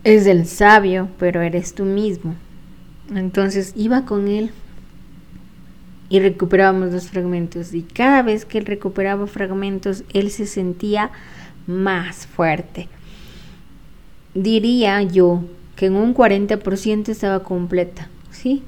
es 0.04 0.26
del 0.26 0.48
sabio, 0.48 1.10
pero 1.20 1.44
eres 1.44 1.76
tú 1.76 1.86
mismo. 1.86 2.34
Entonces 3.14 3.74
iba 3.76 4.06
con 4.06 4.28
él 4.28 4.50
y 6.10 6.20
recuperábamos 6.20 6.92
los 6.92 7.08
fragmentos. 7.08 7.76
Y 7.76 7.84
cada 7.84 8.24
vez 8.24 8.44
que 8.44 8.58
él 8.58 8.66
recuperaba 8.66 9.28
fragmentos, 9.28 10.04
él 10.14 10.32
se 10.32 10.48
sentía 10.48 11.12
más 11.68 12.26
fuerte. 12.26 12.90
Diría 14.34 15.04
yo 15.04 15.44
que 15.76 15.86
en 15.86 15.96
un 15.96 16.16
40% 16.16 17.10
estaba 17.10 17.44
completa, 17.44 18.10
¿sí? 18.32 18.64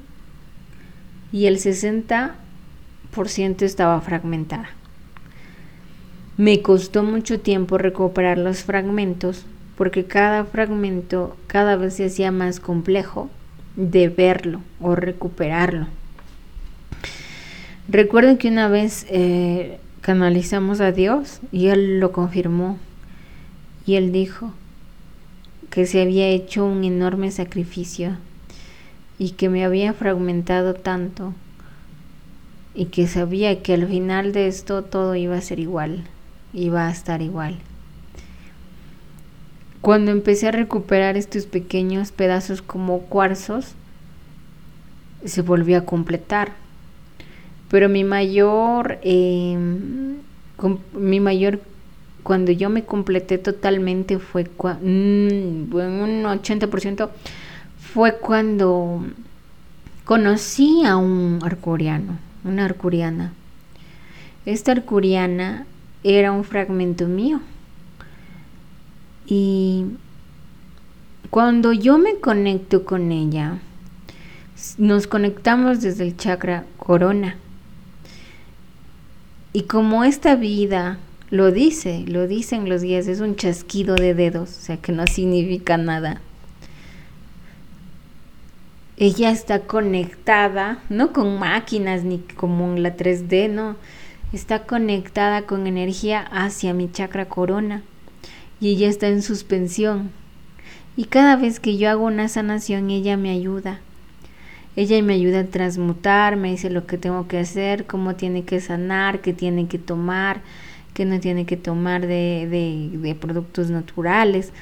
Y 1.32 1.46
el 1.46 1.58
60% 1.58 3.62
estaba 3.62 4.00
fragmentada. 4.00 4.70
Me 6.36 6.62
costó 6.62 7.02
mucho 7.02 7.40
tiempo 7.40 7.78
recuperar 7.78 8.38
los 8.38 8.64
fragmentos 8.64 9.44
porque 9.76 10.04
cada 10.04 10.44
fragmento 10.44 11.36
cada 11.46 11.76
vez 11.76 11.94
se 11.94 12.06
hacía 12.06 12.32
más 12.32 12.60
complejo 12.60 13.30
de 13.76 14.08
verlo 14.08 14.60
o 14.80 14.94
recuperarlo. 14.94 15.86
Recuerden 17.88 18.38
que 18.38 18.48
una 18.48 18.68
vez 18.68 19.06
eh, 19.10 19.78
canalizamos 20.00 20.80
a 20.80 20.92
Dios 20.92 21.40
y 21.50 21.68
Él 21.68 22.00
lo 22.00 22.12
confirmó 22.12 22.78
y 23.86 23.96
Él 23.96 24.12
dijo 24.12 24.52
que 25.70 25.86
se 25.86 26.02
había 26.02 26.28
hecho 26.28 26.64
un 26.64 26.84
enorme 26.84 27.30
sacrificio 27.30 28.16
y 29.20 29.32
que 29.32 29.50
me 29.50 29.66
había 29.66 29.92
fragmentado 29.92 30.72
tanto 30.72 31.34
y 32.74 32.86
que 32.86 33.06
sabía 33.06 33.62
que 33.62 33.74
al 33.74 33.86
final 33.86 34.32
de 34.32 34.46
esto 34.46 34.82
todo 34.82 35.14
iba 35.14 35.36
a 35.36 35.42
ser 35.42 35.60
igual, 35.60 36.04
iba 36.54 36.88
a 36.88 36.90
estar 36.90 37.20
igual. 37.20 37.58
Cuando 39.82 40.10
empecé 40.10 40.48
a 40.48 40.52
recuperar 40.52 41.18
estos 41.18 41.44
pequeños 41.44 42.12
pedazos 42.12 42.62
como 42.62 43.00
cuarzos, 43.00 43.74
se 45.26 45.42
volvió 45.42 45.76
a 45.76 45.84
completar. 45.84 46.52
Pero 47.68 47.90
mi 47.90 48.04
mayor, 48.04 49.00
em, 49.02 50.16
mi 50.94 51.20
mayor, 51.20 51.60
cuando 52.22 52.52
yo 52.52 52.70
me 52.70 52.84
completé 52.84 53.36
totalmente 53.36 54.18
fue 54.18 54.44
mm, 54.44 55.74
un 55.74 56.24
80% 56.24 57.10
fue 57.92 58.18
cuando 58.18 59.04
conocí 60.04 60.84
a 60.84 60.96
un 60.96 61.40
arcuriano, 61.42 62.18
una 62.44 62.66
arcuriana. 62.66 63.32
Esta 64.46 64.72
arcuriana 64.72 65.66
era 66.04 66.30
un 66.30 66.44
fragmento 66.44 67.06
mío 67.06 67.40
y 69.26 69.86
cuando 71.30 71.72
yo 71.72 71.98
me 71.98 72.20
conecto 72.20 72.84
con 72.84 73.10
ella, 73.10 73.58
nos 74.78 75.06
conectamos 75.06 75.80
desde 75.80 76.04
el 76.04 76.16
chakra 76.16 76.64
corona. 76.76 77.36
Y 79.52 79.62
como 79.62 80.04
esta 80.04 80.36
vida 80.36 80.98
lo 81.30 81.50
dice, 81.50 82.04
lo 82.06 82.28
dicen 82.28 82.68
los 82.68 82.82
guías, 82.82 83.08
es 83.08 83.20
un 83.20 83.34
chasquido 83.34 83.96
de 83.96 84.14
dedos, 84.14 84.50
o 84.50 84.60
sea 84.60 84.76
que 84.76 84.92
no 84.92 85.06
significa 85.08 85.76
nada. 85.76 86.20
Ella 89.00 89.30
está 89.30 89.60
conectada, 89.60 90.82
no 90.90 91.14
con 91.14 91.38
máquinas 91.38 92.04
ni 92.04 92.18
como 92.18 92.66
en 92.66 92.82
la 92.82 92.98
3D, 92.98 93.48
no. 93.48 93.76
Está 94.34 94.66
conectada 94.66 95.46
con 95.46 95.66
energía 95.66 96.20
hacia 96.20 96.74
mi 96.74 96.92
chakra 96.92 97.26
corona. 97.26 97.82
Y 98.60 98.68
ella 98.68 98.88
está 98.90 99.08
en 99.08 99.22
suspensión. 99.22 100.10
Y 100.98 101.04
cada 101.04 101.36
vez 101.36 101.60
que 101.60 101.78
yo 101.78 101.88
hago 101.88 102.04
una 102.04 102.28
sanación, 102.28 102.90
ella 102.90 103.16
me 103.16 103.30
ayuda. 103.30 103.80
Ella 104.76 105.02
me 105.02 105.14
ayuda 105.14 105.40
a 105.40 105.46
transmutar, 105.46 106.36
me 106.36 106.50
dice 106.50 106.68
lo 106.68 106.86
que 106.86 106.98
tengo 106.98 107.26
que 107.26 107.38
hacer, 107.38 107.86
cómo 107.86 108.16
tiene 108.16 108.44
que 108.44 108.60
sanar, 108.60 109.22
qué 109.22 109.32
tiene 109.32 109.66
que 109.66 109.78
tomar, 109.78 110.42
qué 110.92 111.06
no 111.06 111.20
tiene 111.20 111.46
que 111.46 111.56
tomar 111.56 112.06
de, 112.06 112.90
de, 113.00 113.14
productos 113.14 113.70
naturales. 113.70 114.52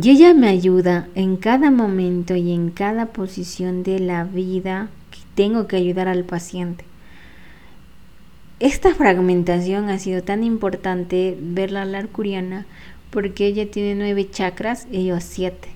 Y 0.00 0.10
ella 0.10 0.34
me 0.34 0.48
ayuda 0.48 1.06
en 1.14 1.36
cada 1.36 1.70
momento 1.70 2.34
y 2.34 2.52
en 2.52 2.70
cada 2.70 3.06
posición 3.06 3.84
de 3.84 4.00
la 4.00 4.24
vida 4.24 4.88
que 5.12 5.20
tengo 5.36 5.68
que 5.68 5.76
ayudar 5.76 6.08
al 6.08 6.24
paciente. 6.24 6.84
Esta 8.58 8.92
fragmentación 8.94 9.90
ha 9.90 9.98
sido 9.98 10.22
tan 10.22 10.42
importante 10.42 11.38
verla 11.40 11.84
la 11.84 11.98
arcuriana 11.98 12.66
porque 13.10 13.46
ella 13.46 13.70
tiene 13.70 13.94
nueve 13.94 14.28
chakras 14.28 14.88
y 14.90 15.06
yo 15.06 15.20
siete. 15.20 15.68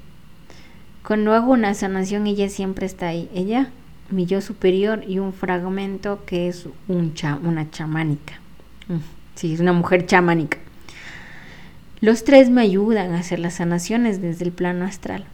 Cuando 1.06 1.32
hago 1.32 1.52
una 1.52 1.72
sanación, 1.74 2.26
ella 2.26 2.48
siempre 2.48 2.86
está 2.86 3.08
ahí. 3.08 3.30
Ella, 3.32 3.70
mi 4.10 4.26
yo 4.26 4.40
superior 4.40 5.04
y 5.06 5.20
un 5.20 5.32
fragmento 5.32 6.24
que 6.26 6.48
es 6.48 6.66
un 6.88 7.14
una 7.44 7.70
chamánica. 7.70 8.40
Mm, 8.88 8.96
sí, 9.36 9.54
es 9.54 9.60
una 9.60 9.72
mujer 9.72 10.06
chamánica. 10.06 10.58
Los 12.00 12.22
tres 12.22 12.48
me 12.48 12.60
ayudan 12.60 13.12
a 13.12 13.18
hacer 13.18 13.40
las 13.40 13.54
sanaciones 13.54 14.22
desde 14.22 14.44
el 14.44 14.52
plano 14.52 14.84
astral. 14.84 15.24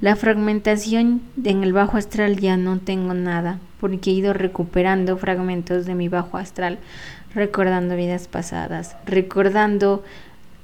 La 0.00 0.16
fragmentación 0.16 1.22
en 1.42 1.64
el 1.64 1.72
bajo 1.72 1.96
astral 1.96 2.38
ya 2.38 2.56
no 2.56 2.78
tengo 2.78 3.14
nada, 3.14 3.58
porque 3.80 4.10
he 4.10 4.14
ido 4.14 4.32
recuperando 4.32 5.16
fragmentos 5.16 5.86
de 5.86 5.94
mi 5.94 6.08
bajo 6.08 6.36
astral, 6.36 6.78
recordando 7.34 7.96
vidas 7.96 8.28
pasadas, 8.28 8.96
recordando 9.06 10.04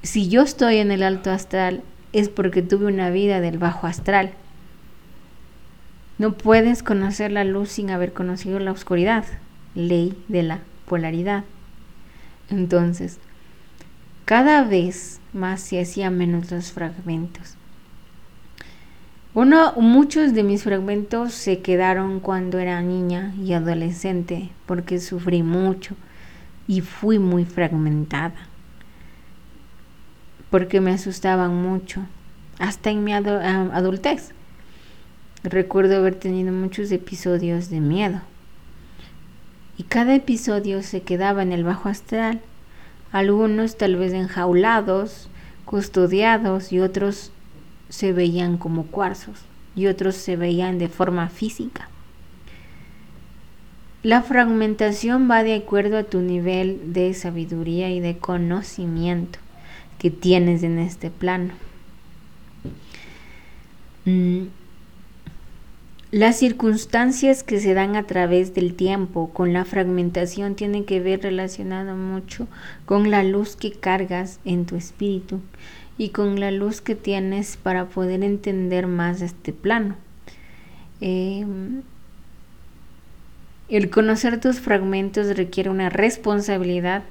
si 0.02 0.28
yo 0.28 0.42
estoy 0.42 0.76
en 0.76 0.92
el 0.92 1.02
alto 1.02 1.30
astral, 1.30 1.82
es 2.12 2.28
porque 2.28 2.60
tuve 2.60 2.86
una 2.86 3.08
vida 3.08 3.40
del 3.40 3.58
bajo 3.58 3.86
astral. 3.86 4.32
No 6.18 6.32
puedes 6.34 6.82
conocer 6.82 7.32
la 7.32 7.44
luz 7.44 7.70
sin 7.70 7.90
haber 7.90 8.12
conocido 8.12 8.60
la 8.60 8.70
oscuridad, 8.70 9.24
ley 9.74 10.16
de 10.28 10.42
la 10.42 10.60
polaridad. 10.86 11.44
Entonces, 12.50 13.18
cada 14.24 14.64
vez 14.64 15.20
más 15.32 15.60
se 15.60 15.80
hacían 15.80 16.16
menos 16.16 16.50
los 16.50 16.72
fragmentos. 16.72 17.56
Uno, 19.34 19.72
muchos 19.76 20.32
de 20.32 20.44
mis 20.44 20.62
fragmentos 20.62 21.34
se 21.34 21.60
quedaron 21.60 22.20
cuando 22.20 22.58
era 22.58 22.80
niña 22.82 23.34
y 23.42 23.52
adolescente 23.52 24.50
porque 24.66 25.00
sufrí 25.00 25.42
mucho 25.42 25.96
y 26.68 26.80
fui 26.80 27.18
muy 27.18 27.44
fragmentada 27.44 28.48
porque 30.54 30.80
me 30.80 30.92
asustaban 30.92 31.52
mucho, 31.52 32.02
hasta 32.60 32.90
en 32.90 33.02
mi 33.02 33.12
adultez. 33.12 34.30
Recuerdo 35.42 35.96
haber 35.96 36.14
tenido 36.14 36.52
muchos 36.52 36.92
episodios 36.92 37.70
de 37.70 37.80
miedo. 37.80 38.20
Y 39.76 39.82
cada 39.82 40.14
episodio 40.14 40.84
se 40.84 41.02
quedaba 41.02 41.42
en 41.42 41.50
el 41.50 41.64
bajo 41.64 41.88
astral, 41.88 42.40
algunos 43.14 43.76
tal 43.76 43.94
vez 43.94 44.12
enjaulados, 44.12 45.28
custodiados 45.64 46.72
y 46.72 46.80
otros 46.80 47.30
se 47.88 48.12
veían 48.12 48.58
como 48.58 48.86
cuarzos 48.86 49.38
y 49.76 49.86
otros 49.86 50.16
se 50.16 50.34
veían 50.34 50.80
de 50.80 50.88
forma 50.88 51.28
física. 51.28 51.88
La 54.02 54.22
fragmentación 54.22 55.30
va 55.30 55.44
de 55.44 55.54
acuerdo 55.54 55.96
a 55.96 56.02
tu 56.02 56.22
nivel 56.22 56.92
de 56.92 57.14
sabiduría 57.14 57.88
y 57.88 58.00
de 58.00 58.18
conocimiento 58.18 59.38
que 60.00 60.10
tienes 60.10 60.64
en 60.64 60.80
este 60.80 61.08
plano. 61.08 61.54
Mm. 64.06 64.46
Las 66.14 66.36
circunstancias 66.36 67.42
que 67.42 67.58
se 67.58 67.74
dan 67.74 67.96
a 67.96 68.04
través 68.04 68.54
del 68.54 68.74
tiempo 68.74 69.30
con 69.30 69.52
la 69.52 69.64
fragmentación 69.64 70.54
tienen 70.54 70.84
que 70.84 71.00
ver 71.00 71.22
relacionado 71.22 71.96
mucho 71.96 72.46
con 72.86 73.10
la 73.10 73.24
luz 73.24 73.56
que 73.56 73.72
cargas 73.72 74.38
en 74.44 74.64
tu 74.64 74.76
espíritu 74.76 75.40
y 75.98 76.10
con 76.10 76.38
la 76.38 76.52
luz 76.52 76.80
que 76.80 76.94
tienes 76.94 77.56
para 77.56 77.86
poder 77.86 78.22
entender 78.22 78.86
más 78.86 79.22
este 79.22 79.52
plano. 79.52 79.96
Em, 81.00 81.82
el 83.68 83.90
conocer 83.90 84.38
tus 84.40 84.60
fragmentos 84.60 85.36
requiere 85.36 85.68
una 85.68 85.88
responsabilidad 85.88 87.02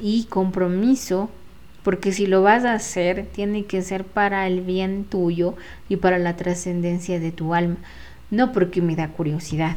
y 0.00 0.26
compromiso 0.30 1.30
porque 1.82 2.12
si 2.12 2.26
lo 2.26 2.42
vas 2.42 2.64
a 2.64 2.74
hacer, 2.74 3.26
tiene 3.26 3.64
que 3.64 3.82
ser 3.82 4.04
para 4.04 4.46
el 4.46 4.60
bien 4.60 5.04
tuyo 5.04 5.56
y 5.88 5.96
para 5.96 6.18
la 6.18 6.36
trascendencia 6.36 7.18
de 7.18 7.32
tu 7.32 7.54
alma, 7.54 7.76
no 8.30 8.52
porque 8.52 8.80
me 8.80 8.96
da 8.96 9.08
curiosidad. 9.08 9.76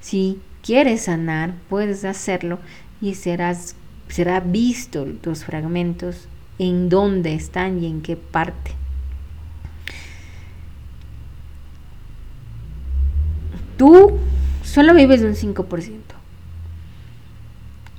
Si 0.00 0.40
quieres 0.62 1.02
sanar, 1.02 1.54
puedes 1.68 2.04
hacerlo 2.04 2.58
y 3.00 3.14
serás, 3.14 3.76
será 4.08 4.40
visto 4.40 5.04
tus 5.04 5.44
fragmentos 5.44 6.28
en 6.58 6.88
dónde 6.88 7.34
están 7.34 7.82
y 7.82 7.86
en 7.86 8.02
qué 8.02 8.16
parte. 8.16 8.72
Tú 13.76 14.18
solo 14.64 14.92
vives 14.92 15.22
un 15.22 15.34
5%. 15.34 15.98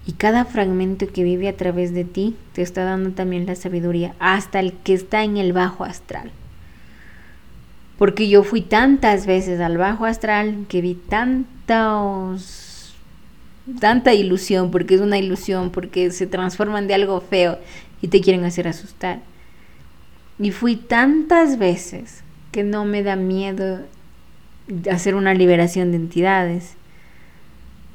Y 0.05 0.13
cada 0.13 0.43
fragmento 0.43 1.07
que 1.07 1.23
vive 1.23 1.47
a 1.47 1.55
través 1.55 1.93
de 1.93 2.03
ti 2.03 2.35
te 2.53 2.61
está 2.61 2.83
dando 2.83 3.11
también 3.11 3.45
la 3.45 3.55
sabiduría, 3.55 4.15
hasta 4.19 4.59
el 4.59 4.73
que 4.73 4.93
está 4.93 5.23
en 5.23 5.37
el 5.37 5.53
bajo 5.53 5.83
astral. 5.83 6.31
Porque 7.99 8.29
yo 8.29 8.43
fui 8.43 8.61
tantas 8.61 9.27
veces 9.27 9.59
al 9.59 9.77
bajo 9.77 10.05
astral 10.05 10.65
que 10.67 10.81
vi 10.81 10.95
tantos, 10.95 12.95
tanta 13.79 14.15
ilusión, 14.15 14.71
porque 14.71 14.95
es 14.95 15.01
una 15.01 15.19
ilusión, 15.19 15.69
porque 15.69 16.09
se 16.09 16.25
transforman 16.25 16.87
de 16.87 16.95
algo 16.95 17.21
feo 17.21 17.59
y 18.01 18.07
te 18.07 18.21
quieren 18.21 18.45
hacer 18.45 18.67
asustar. 18.67 19.19
Y 20.39 20.49
fui 20.49 20.77
tantas 20.77 21.59
veces 21.59 22.23
que 22.51 22.63
no 22.63 22.85
me 22.85 23.03
da 23.03 23.15
miedo 23.15 23.81
hacer 24.89 25.13
una 25.13 25.35
liberación 25.35 25.91
de 25.91 25.97
entidades 25.97 26.79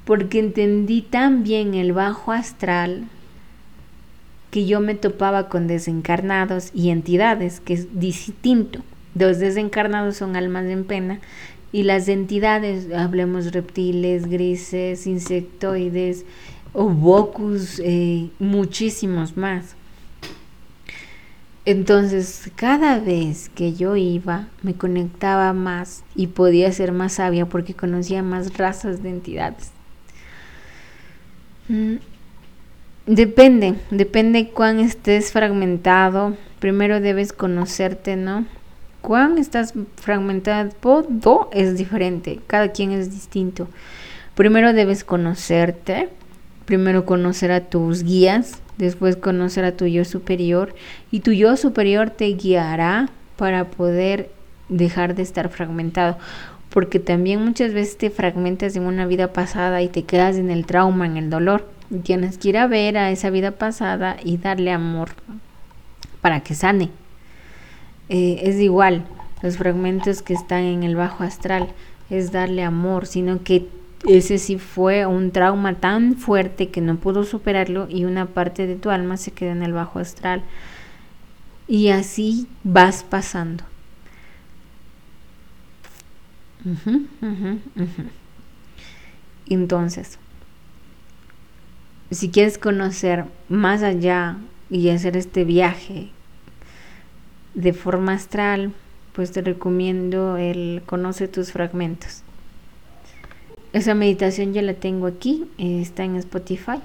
porque 0.05 0.39
entendí 0.39 1.03
tan 1.03 1.43
bien 1.43 1.75
el 1.75 1.93
bajo 1.93 2.33
astral 2.33 3.05
que 4.51 4.67
yo 4.67 4.81
me 4.81 4.95
topaba 4.95 5.49
con 5.49 5.67
desencarnados 5.67 6.71
y 6.75 6.91
entidades, 6.91 7.61
que 7.61 7.75
es 7.75 7.99
distinto. 7.99 8.81
Los 9.15 9.39
desencarnados 9.39 10.17
son 10.17 10.37
almas 10.37 10.67
en 10.67 10.85
pena 10.85 11.21
y 11.73 11.83
las 11.83 12.09
entidades, 12.09 12.93
hablemos 12.93 13.53
reptiles, 13.53 14.29
grises, 14.29 15.07
insectoides, 15.07 16.25
obocus, 16.73 17.81
eh, 17.83 18.31
muchísimos 18.39 19.37
más. 19.37 19.75
Entonces, 21.67 22.51
cada 22.57 22.99
vez 22.99 23.49
que 23.49 23.73
yo 23.73 23.97
iba, 23.97 24.49
me 24.63 24.75
conectaba 24.75 25.53
más 25.55 26.05
y 26.15 26.27
podía 26.27 26.71
ser 26.73 26.93
más 26.93 27.15
sabia 27.15 27.47
porque 27.47 27.75
conocía 27.75 28.23
más 28.23 28.57
razas 28.59 29.03
de 29.03 29.09
entidades. 29.09 29.71
Mm, 31.69 31.95
depende, 33.07 33.75
depende 33.91 34.51
cuán 34.51 34.79
estés 34.79 35.33
fragmentado. 35.33 36.37
Primero 36.59 37.01
debes 37.01 37.33
conocerte, 37.33 38.17
¿no? 38.17 38.45
Cuán 39.05 39.37
estás 39.37 39.75
fragmentado 39.97 41.51
es 41.53 41.77
diferente, 41.77 42.41
cada 42.47 42.69
quien 42.69 42.91
es 42.91 43.11
distinto. 43.11 43.69
Primero 44.35 44.73
debes 44.73 45.05
conocerte, 45.05 46.09
primero 46.65 47.05
conocer 47.05 47.53
a 47.53 47.61
tus 47.61 48.03
guías, 48.03 48.63
después 48.79 49.17
conocer 49.17 49.67
a 49.67 49.77
tu 49.77 49.85
yo 49.85 50.07
superior 50.07 50.75
y 51.11 51.21
tu 51.21 51.33
yo 51.33 51.59
superior 51.59 52.09
te 52.09 52.29
guiará 52.29 53.11
para 53.37 53.67
poder 53.67 54.31
dejar 54.71 55.15
de 55.15 55.23
estar 55.23 55.51
fragmentado 55.51 56.17
porque 56.71 56.99
también 56.99 57.45
muchas 57.45 57.75
veces 57.75 57.99
te 57.99 58.09
fragmentas 58.09 58.75
en 58.75 58.85
una 58.85 59.05
vida 59.05 59.35
pasada 59.35 59.83
y 59.83 59.89
te 59.89 60.05
quedas 60.05 60.37
en 60.37 60.51
el 60.51 60.65
trauma, 60.65 61.05
en 61.05 61.19
el 61.19 61.29
dolor. 61.29 61.69
tienes 62.05 62.39
que 62.39 62.49
ir 62.49 62.57
a 62.57 62.67
ver 62.67 62.97
a 62.97 63.11
esa 63.11 63.29
vida 63.29 63.51
pasada 63.51 64.17
y 64.25 64.39
darle 64.39 64.73
amor 64.73 65.11
para 66.23 66.41
que 66.41 66.55
sane. 66.55 67.04
Eh, 68.09 68.41
es 68.43 68.57
igual, 68.57 69.05
los 69.43 69.57
fragmentos 69.57 70.23
que 70.23 70.35
están 70.35 70.65
en 70.65 70.83
el 70.83 70.97
bajo 70.97 71.25
astral 71.25 71.69
es 72.11 72.33
darle 72.33 72.63
amor, 72.63 73.07
sino 73.07 73.43
que 73.43 73.69
ese 74.07 74.39
sí 74.39 74.59
fue 74.59 75.07
un 75.07 75.31
trauma 75.31 75.75
tan 75.77 76.17
fuerte 76.17 76.69
que 76.69 76.83
no 76.83 76.97
pudo 76.97 77.25
superarlo 77.25 77.89
y 77.89 78.05
una 78.05 78.27
parte 78.27 78.67
de 78.67 78.77
tu 78.77 78.91
alma 78.91 79.17
se 79.17 79.31
queda 79.33 79.53
en 79.53 79.63
el 79.63 79.73
bajo 79.73 79.99
astral. 79.99 80.43
Y 81.67 81.89
así 81.89 82.47
vas 82.63 83.03
pasando. 83.05 83.65
Entonces, 89.47 90.19
si 92.11 92.29
quieres 92.31 92.59
conocer 92.59 93.25
más 93.49 93.83
allá 93.83 94.37
y 94.71 94.91
hacer 94.91 95.17
este 95.17 95.45
viaje 95.45 96.11
de 97.55 97.73
forma 97.73 98.13
astral, 98.13 98.73
pues 99.13 99.31
te 99.33 99.43
recomiendo 99.43 100.37
el 100.37 100.83
conoce 100.87 101.29
tus 101.29 101.53
fragmentos. 101.53 102.23
Esa 103.73 103.95
meditación 103.95 104.53
ya 104.53 104.63
la 104.63 104.75
tengo 104.75 105.07
aquí, 105.07 105.47
está 105.59 106.05
en 106.05 106.17
Spotify 106.17 106.79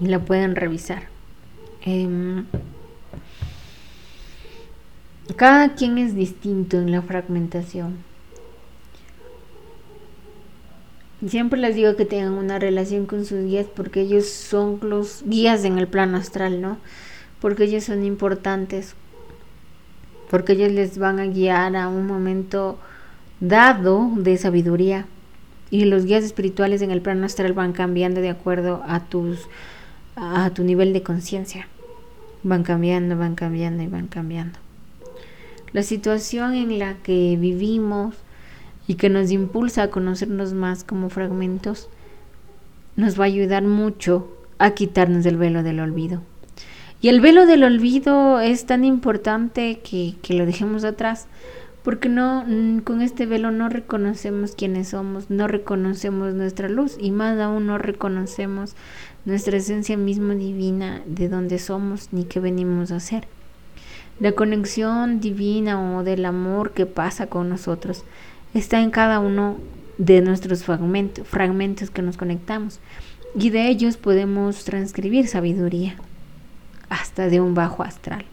y 0.00 0.06
la 0.06 0.18
pueden 0.18 0.56
revisar. 0.56 1.04
Em, 1.82 2.44
cada 5.36 5.74
quien 5.74 5.98
es 5.98 6.14
distinto 6.14 6.78
en 6.78 6.90
la 6.90 7.02
fragmentación. 7.02 7.98
Siempre 11.26 11.58
les 11.58 11.74
digo 11.74 11.96
que 11.96 12.04
tengan 12.04 12.32
una 12.34 12.58
relación 12.58 13.06
con 13.06 13.24
sus 13.24 13.44
guías 13.44 13.66
porque 13.74 14.02
ellos 14.02 14.28
son 14.28 14.78
los 14.82 15.22
guías 15.24 15.64
en 15.64 15.78
el 15.78 15.88
plano 15.88 16.18
astral, 16.18 16.60
¿no? 16.60 16.78
Porque 17.40 17.64
ellos 17.64 17.84
son 17.84 18.04
importantes, 18.04 18.94
porque 20.30 20.52
ellos 20.52 20.72
les 20.72 20.98
van 20.98 21.18
a 21.20 21.26
guiar 21.26 21.76
a 21.76 21.88
un 21.88 22.06
momento 22.06 22.78
dado 23.40 24.10
de 24.16 24.36
sabiduría. 24.36 25.06
Y 25.70 25.84
los 25.84 26.04
guías 26.04 26.24
espirituales 26.24 26.82
en 26.82 26.90
el 26.90 27.02
plano 27.02 27.26
astral 27.26 27.52
van 27.52 27.72
cambiando 27.72 28.20
de 28.20 28.30
acuerdo 28.30 28.82
a 28.86 29.00
tus 29.00 29.48
a 30.16 30.48
tu 30.50 30.64
nivel 30.64 30.92
de 30.92 31.02
conciencia. 31.02 31.68
Van 32.42 32.62
cambiando, 32.62 33.16
van 33.16 33.34
cambiando 33.34 33.82
y 33.82 33.86
van 33.86 34.06
cambiando. 34.06 34.58
La 35.72 35.82
situación 35.82 36.54
en 36.54 36.78
la 36.78 36.94
que 37.02 37.36
vivimos 37.38 38.14
y 38.86 38.94
que 38.94 39.10
nos 39.10 39.30
impulsa 39.30 39.84
a 39.84 39.90
conocernos 39.90 40.52
más 40.52 40.84
como 40.84 41.10
fragmentos, 41.10 41.88
nos 42.94 43.18
va 43.18 43.24
a 43.24 43.26
ayudar 43.26 43.64
mucho 43.64 44.32
a 44.58 44.70
quitarnos 44.70 45.24
del 45.24 45.36
velo 45.36 45.62
del 45.62 45.80
olvido. 45.80 46.22
Y 47.06 47.08
el 47.08 47.20
velo 47.20 47.46
del 47.46 47.62
olvido 47.62 48.40
es 48.40 48.66
tan 48.66 48.84
importante 48.84 49.78
que, 49.78 50.16
que 50.22 50.34
lo 50.34 50.44
dejemos 50.44 50.82
atrás, 50.82 51.28
porque 51.84 52.08
no 52.08 52.44
con 52.82 53.00
este 53.00 53.26
velo 53.26 53.52
no 53.52 53.68
reconocemos 53.68 54.56
quiénes 54.56 54.88
somos, 54.88 55.30
no 55.30 55.46
reconocemos 55.46 56.34
nuestra 56.34 56.68
luz 56.68 56.96
y 56.98 57.12
más 57.12 57.38
aún 57.38 57.68
no 57.68 57.78
reconocemos 57.78 58.74
nuestra 59.24 59.56
esencia 59.56 59.96
misma 59.96 60.34
divina 60.34 61.00
de 61.06 61.28
dónde 61.28 61.60
somos 61.60 62.08
ni 62.10 62.24
qué 62.24 62.40
venimos 62.40 62.90
a 62.90 62.96
hacer. 62.96 63.28
La 64.18 64.32
conexión 64.32 65.20
divina 65.20 65.96
o 65.96 66.02
del 66.02 66.24
amor 66.24 66.72
que 66.72 66.86
pasa 66.86 67.28
con 67.28 67.48
nosotros 67.48 68.02
está 68.52 68.82
en 68.82 68.90
cada 68.90 69.20
uno 69.20 69.58
de 69.96 70.22
nuestros 70.22 70.64
fragmentos, 70.64 71.24
fragmentos 71.28 71.88
que 71.88 72.02
nos 72.02 72.16
conectamos 72.16 72.80
y 73.38 73.50
de 73.50 73.68
ellos 73.68 73.96
podemos 73.96 74.64
transcribir 74.64 75.28
sabiduría 75.28 75.94
hasta 76.88 77.28
de 77.28 77.40
un 77.40 77.54
bajo 77.54 77.82
astral. 77.82 78.24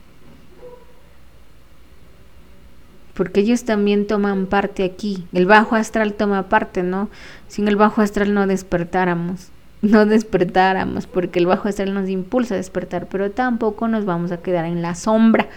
Porque 3.14 3.42
ellos 3.42 3.64
también 3.64 4.08
toman 4.08 4.48
parte 4.48 4.84
aquí. 4.84 5.28
El 5.34 5.46
bajo 5.46 5.76
astral 5.76 6.14
toma 6.14 6.50
parte, 6.50 6.82
¿no? 6.82 7.10
Sin 7.48 7.68
el 7.68 7.76
bajo 7.76 8.02
astral 8.02 8.34
no 8.34 8.48
despertáramos. 8.48 9.50
No 9.84 10.06
despertáramos, 10.06 11.08
porque 11.08 11.40
el 11.40 11.46
bajo 11.46 11.68
astral 11.68 11.94
nos 11.94 12.08
impulsa 12.08 12.54
a 12.54 12.58
despertar, 12.58 13.08
pero 13.08 13.32
tampoco 13.32 13.90
nos 13.90 14.06
vamos 14.06 14.32
a 14.32 14.38
quedar 14.38 14.64
en 14.64 14.82
la 14.82 14.96
sombra. 14.96 15.50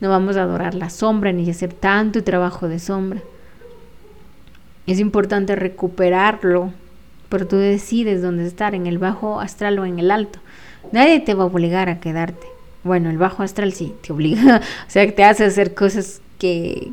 No 0.00 0.08
vamos 0.08 0.38
a 0.38 0.44
adorar 0.44 0.74
la 0.74 0.88
sombra 0.88 1.30
ni 1.32 1.50
hacer 1.50 1.74
tanto 1.74 2.24
trabajo 2.24 2.68
de 2.68 2.78
sombra. 2.78 3.20
Es 4.86 4.98
importante 4.98 5.56
recuperarlo, 5.56 6.72
pero 7.28 7.46
tú 7.46 7.56
decides 7.56 8.22
dónde 8.22 8.46
estar, 8.46 8.74
en 8.74 8.86
el 8.86 8.96
bajo 8.96 9.40
astral 9.40 9.78
o 9.78 9.84
en 9.84 9.98
el 9.98 10.10
alto. 10.10 10.38
Nadie 10.92 11.20
te 11.20 11.34
va 11.34 11.44
a 11.44 11.46
obligar 11.46 11.88
a 11.88 12.00
quedarte. 12.00 12.46
Bueno, 12.84 13.10
el 13.10 13.18
bajo 13.18 13.42
astral 13.42 13.72
sí 13.72 13.94
te 14.06 14.12
obliga, 14.12 14.60
o 14.86 14.90
sea, 14.90 15.12
te 15.12 15.24
hace 15.24 15.44
hacer 15.44 15.74
cosas 15.74 16.20
que 16.38 16.92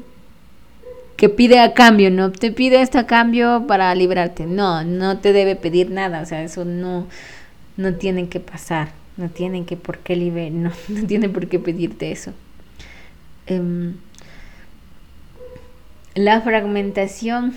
que 1.17 1.29
pide 1.29 1.59
a 1.59 1.73
cambio, 1.73 2.09
no 2.09 2.31
te 2.31 2.51
pide 2.51 2.81
esto 2.81 2.97
a 2.97 3.05
cambio 3.05 3.65
para 3.67 3.93
librarte. 3.95 4.45
No, 4.45 4.83
no 4.83 5.19
te 5.19 5.31
debe 5.31 5.55
pedir 5.55 5.91
nada, 5.91 6.21
o 6.21 6.25
sea, 6.25 6.43
eso 6.43 6.65
no 6.65 7.07
no 7.77 7.95
tienen 7.95 8.27
que 8.27 8.39
pasar, 8.39 8.89
no 9.17 9.29
tienen 9.29 9.65
que 9.65 9.77
por 9.77 9.99
qué 9.99 10.15
libre, 10.15 10.51
no, 10.51 10.71
no 10.89 11.31
por 11.31 11.47
qué 11.47 11.59
pedirte 11.59 12.11
eso. 12.11 12.33
Em, 13.47 13.95
la 16.15 16.41
fragmentación 16.41 17.53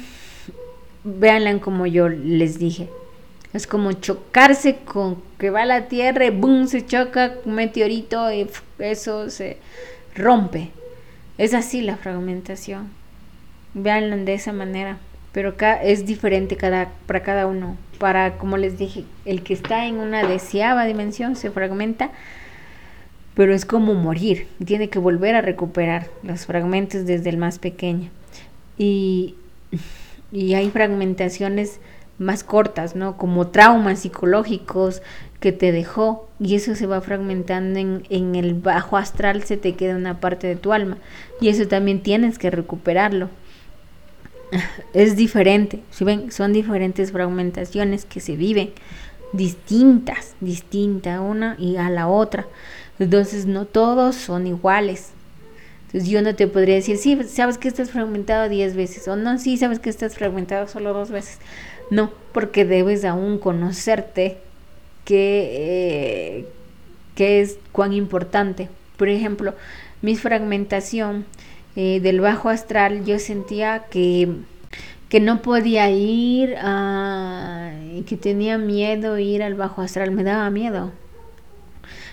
véanla 1.05 1.59
como 1.61 1.87
yo 1.87 2.09
les 2.09 2.59
dije. 2.59 2.89
Es 3.57 3.67
como 3.67 3.93
chocarse 3.93 4.77
con 4.85 5.23
que 5.39 5.51
va 5.51 5.65
la 5.65 5.89
Tierra 5.89 6.27
y 6.27 6.31
boom, 6.31 6.69
se 6.69 6.85
choca 6.85 7.35
un 7.45 7.55
meteorito 7.55 8.31
y 8.31 8.47
eso 8.79 9.31
se 9.31 9.57
rompe. 10.15 10.71
Es 11.39 11.55
así 11.55 11.81
la 11.81 11.97
fragmentación. 11.97 12.91
Véanlo 13.75 14.17
de 14.17 14.35
esa 14.35 14.53
manera. 14.53 14.99
Pero 15.33 15.51
acá 15.51 15.83
es 15.83 16.07
diferente 16.07 16.57
cada, 16.57 16.91
para 17.07 17.23
cada 17.23 17.47
uno. 17.47 17.77
Para, 17.99 18.37
como 18.37 18.59
les 18.59 18.79
dije, 18.79 19.05
el 19.25 19.43
que 19.43 19.55
está 19.55 19.87
en 19.87 19.97
una 19.97 20.27
deseaba 20.27 20.85
dimensión 20.85 21.35
se 21.35 21.51
fragmenta, 21.51 22.11
pero 23.35 23.55
es 23.55 23.65
como 23.65 23.95
morir. 23.95 24.49
Tiene 24.65 24.91
que 24.91 24.99
volver 24.99 25.35
a 25.35 25.41
recuperar 25.41 26.09
los 26.23 26.47
fragmentos 26.47 27.07
desde 27.07 27.31
el 27.31 27.39
más 27.39 27.59
pequeño. 27.59 28.11
Y 28.77 29.35
y 30.33 30.55
hay 30.55 30.71
fragmentaciones 30.71 31.79
más 32.19 32.45
cortas, 32.45 32.97
¿no? 32.97 33.17
Como 33.17 33.49
traumas 33.49 34.01
psicológicos 34.01 35.03
que 35.41 35.53
te 35.53 35.73
dejó 35.73 36.29
y 36.41 36.55
eso 36.55 36.75
se 36.75 36.87
va 36.87 37.01
fragmentando 37.01 37.79
en, 37.79 38.05
en, 38.09 38.35
el 38.35 38.55
bajo 38.55 38.97
astral, 38.97 39.43
se 39.43 39.57
te 39.57 39.75
queda 39.75 39.97
una 39.97 40.21
parte 40.21 40.47
de 40.47 40.57
tu 40.57 40.73
alma 40.73 40.97
y 41.41 41.49
eso 41.49 41.69
también 41.69 42.03
tienes 42.03 42.39
que 42.39 42.51
recuperarlo. 42.51 43.29
Es 44.95 45.17
diferente, 45.17 45.83
si 45.91 46.05
ven, 46.05 46.33
son 46.33 46.53
diferentes 46.53 47.13
fragmentaciones 47.13 48.05
que 48.05 48.21
se 48.21 48.37
viven 48.37 48.73
distintas, 49.33 50.35
distinta 50.41 51.21
una 51.21 51.57
y 51.59 51.77
a 51.77 51.91
la 51.91 52.09
otra. 52.09 52.47
Entonces 52.99 53.47
no 53.47 53.67
todos 53.67 54.17
son 54.17 54.47
iguales. 54.47 55.11
Entonces 55.87 56.09
yo 56.09 56.23
no 56.23 56.35
te 56.35 56.47
podría 56.47 56.77
decir, 56.77 56.99
sí, 56.99 57.19
sabes 57.29 57.59
que 57.59 57.69
estás 57.69 57.91
fragmentado 57.91 58.49
10 58.49 58.75
veces, 58.75 59.07
o 59.09 59.17
no, 59.17 59.39
sí, 59.39 59.57
sabes 59.57 59.79
que 59.79 59.91
estás 59.91 60.17
fragmentado 60.17 60.67
solo 60.67 60.93
dos 60.93 61.11
veces. 61.11 61.39
No, 61.91 62.11
porque 62.33 62.65
debes 62.65 63.05
aún 63.05 63.39
conocerte 63.39 64.39
que, 65.05 66.45
eh, 66.45 66.47
es 67.17 67.59
cuán 67.73 67.93
importante. 67.93 68.69
Por 68.97 69.09
ejemplo, 69.09 69.55
mi 70.03 70.17
fragmentación 70.17 71.25
eh, 71.77 72.01
del 72.01 72.21
bajo 72.21 72.49
astral, 72.49 73.05
yo 73.05 73.19
sentía 73.19 73.85
que, 73.91 74.29
que 75.09 75.21
no 75.21 75.43
podía 75.43 75.91
ir, 75.91 76.57
a, 76.59 77.73
que 78.07 78.17
tenía 78.17 78.59
miedo 78.59 79.19
ir 79.19 79.43
al 79.43 79.55
bajo 79.55 79.83
astral, 79.83 80.11
me 80.11 80.25
daba 80.25 80.51
miedo. 80.51 80.93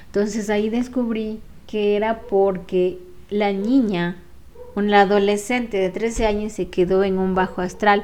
Entonces 0.06 0.50
ahí 0.50 0.70
descubrí 0.70 1.42
que 1.68 1.96
era 1.96 2.22
porque 2.22 3.00
la 3.30 3.52
niña, 3.52 4.18
una 4.76 5.02
adolescente 5.02 5.78
de 5.78 5.90
13 5.90 6.28
años, 6.28 6.54
se 6.54 6.70
quedó 6.70 7.04
en 7.04 7.18
un 7.18 7.34
bajo 7.34 7.62
astral 7.62 8.04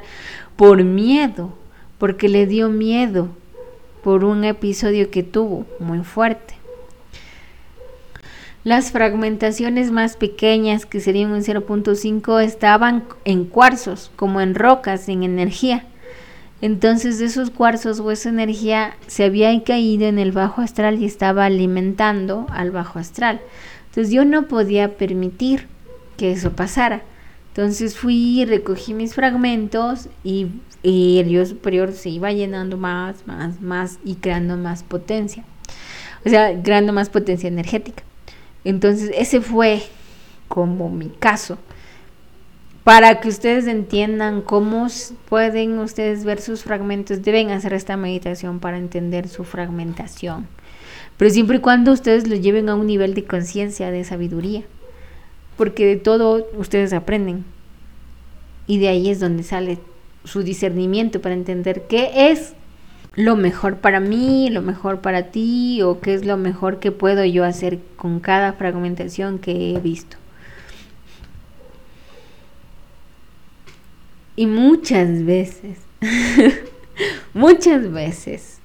por 0.56 0.82
miedo, 0.82 1.54
porque 2.00 2.30
le 2.30 2.46
dio 2.46 2.70
miedo 2.70 3.28
por 4.02 4.24
un 4.24 4.42
episodio 4.42 5.10
que 5.10 5.22
tuvo 5.22 5.66
muy 5.78 6.00
fuerte. 6.00 6.54
Las 8.64 8.90
fragmentaciones 8.90 9.90
más 9.90 10.16
pequeñas, 10.16 10.86
que 10.86 11.00
serían 11.00 11.30
un 11.30 11.42
0.5, 11.42 12.42
estaban 12.42 13.04
en 13.24 13.44
cuarzos, 13.44 14.10
como 14.16 14.40
en 14.40 14.54
rocas, 14.54 15.08
en 15.08 15.22
energía. 15.22 15.84
Entonces 16.62 17.20
esos 17.20 17.50
cuarzos 17.50 18.00
o 18.00 18.10
esa 18.10 18.30
energía 18.30 18.96
se 19.06 19.24
había 19.24 19.62
caído 19.62 20.06
en 20.06 20.18
el 20.18 20.32
bajo 20.32 20.62
astral 20.62 21.02
y 21.02 21.04
estaba 21.04 21.44
alimentando 21.44 22.46
al 22.50 22.70
bajo 22.70 22.98
astral. 22.98 23.40
Entonces 23.88 24.10
yo 24.10 24.24
no 24.24 24.48
podía 24.48 24.96
permitir 24.96 25.68
que 26.16 26.32
eso 26.32 26.52
pasara. 26.52 27.02
Entonces 27.50 27.96
fui, 27.96 28.44
recogí 28.44 28.94
mis 28.94 29.14
fragmentos 29.14 30.08
y, 30.22 30.48
el 30.82 31.28
yo 31.28 31.44
superior 31.44 31.92
se 31.92 32.08
iba 32.08 32.32
llenando 32.32 32.78
más, 32.78 33.26
más, 33.26 33.60
más 33.60 33.98
y 34.02 34.14
creando 34.14 34.56
más 34.56 34.82
potencia. 34.82 35.44
O 36.24 36.28
sea, 36.28 36.62
creando 36.62 36.92
más 36.92 37.10
potencia 37.10 37.48
energética. 37.48 38.02
Entonces 38.64 39.10
ese 39.14 39.40
fue 39.40 39.82
como 40.48 40.88
mi 40.88 41.08
caso. 41.08 41.58
para 42.84 43.20
que 43.20 43.28
ustedes 43.28 43.66
entiendan 43.66 44.40
cómo 44.40 44.86
pueden 45.28 45.78
ustedes 45.80 46.24
ver 46.24 46.40
sus 46.40 46.62
fragmentos, 46.62 47.22
deben 47.22 47.50
hacer 47.50 47.74
esta 47.74 47.96
meditación 47.96 48.58
para 48.58 48.78
entender 48.78 49.28
su 49.28 49.44
fragmentación. 49.44 50.48
Pero 51.18 51.30
siempre 51.30 51.58
y 51.58 51.60
cuando 51.60 51.92
ustedes 51.92 52.26
lo 52.26 52.36
lleven 52.36 52.68
a 52.70 52.74
un 52.74 52.86
nivel 52.86 53.12
de 53.14 53.24
conciencia, 53.24 53.90
de 53.90 54.02
sabiduría. 54.04 54.64
Porque 55.60 55.84
de 55.84 55.96
todo 55.96 56.48
ustedes 56.56 56.94
aprenden. 56.94 57.44
Y 58.66 58.78
de 58.78 58.88
ahí 58.88 59.10
es 59.10 59.20
donde 59.20 59.42
sale 59.42 59.78
su 60.24 60.42
discernimiento 60.42 61.20
para 61.20 61.34
entender 61.34 61.82
qué 61.86 62.30
es 62.30 62.54
lo 63.14 63.36
mejor 63.36 63.76
para 63.76 64.00
mí, 64.00 64.48
lo 64.48 64.62
mejor 64.62 65.02
para 65.02 65.24
ti 65.24 65.82
o 65.82 66.00
qué 66.00 66.14
es 66.14 66.24
lo 66.24 66.38
mejor 66.38 66.78
que 66.78 66.92
puedo 66.92 67.26
yo 67.26 67.44
hacer 67.44 67.78
con 67.96 68.20
cada 68.20 68.54
fragmentación 68.54 69.38
que 69.38 69.74
he 69.74 69.80
visto. 69.80 70.16
Y 74.36 74.46
muchas 74.46 75.26
veces, 75.26 75.76
muchas 77.34 77.92
veces, 77.92 78.60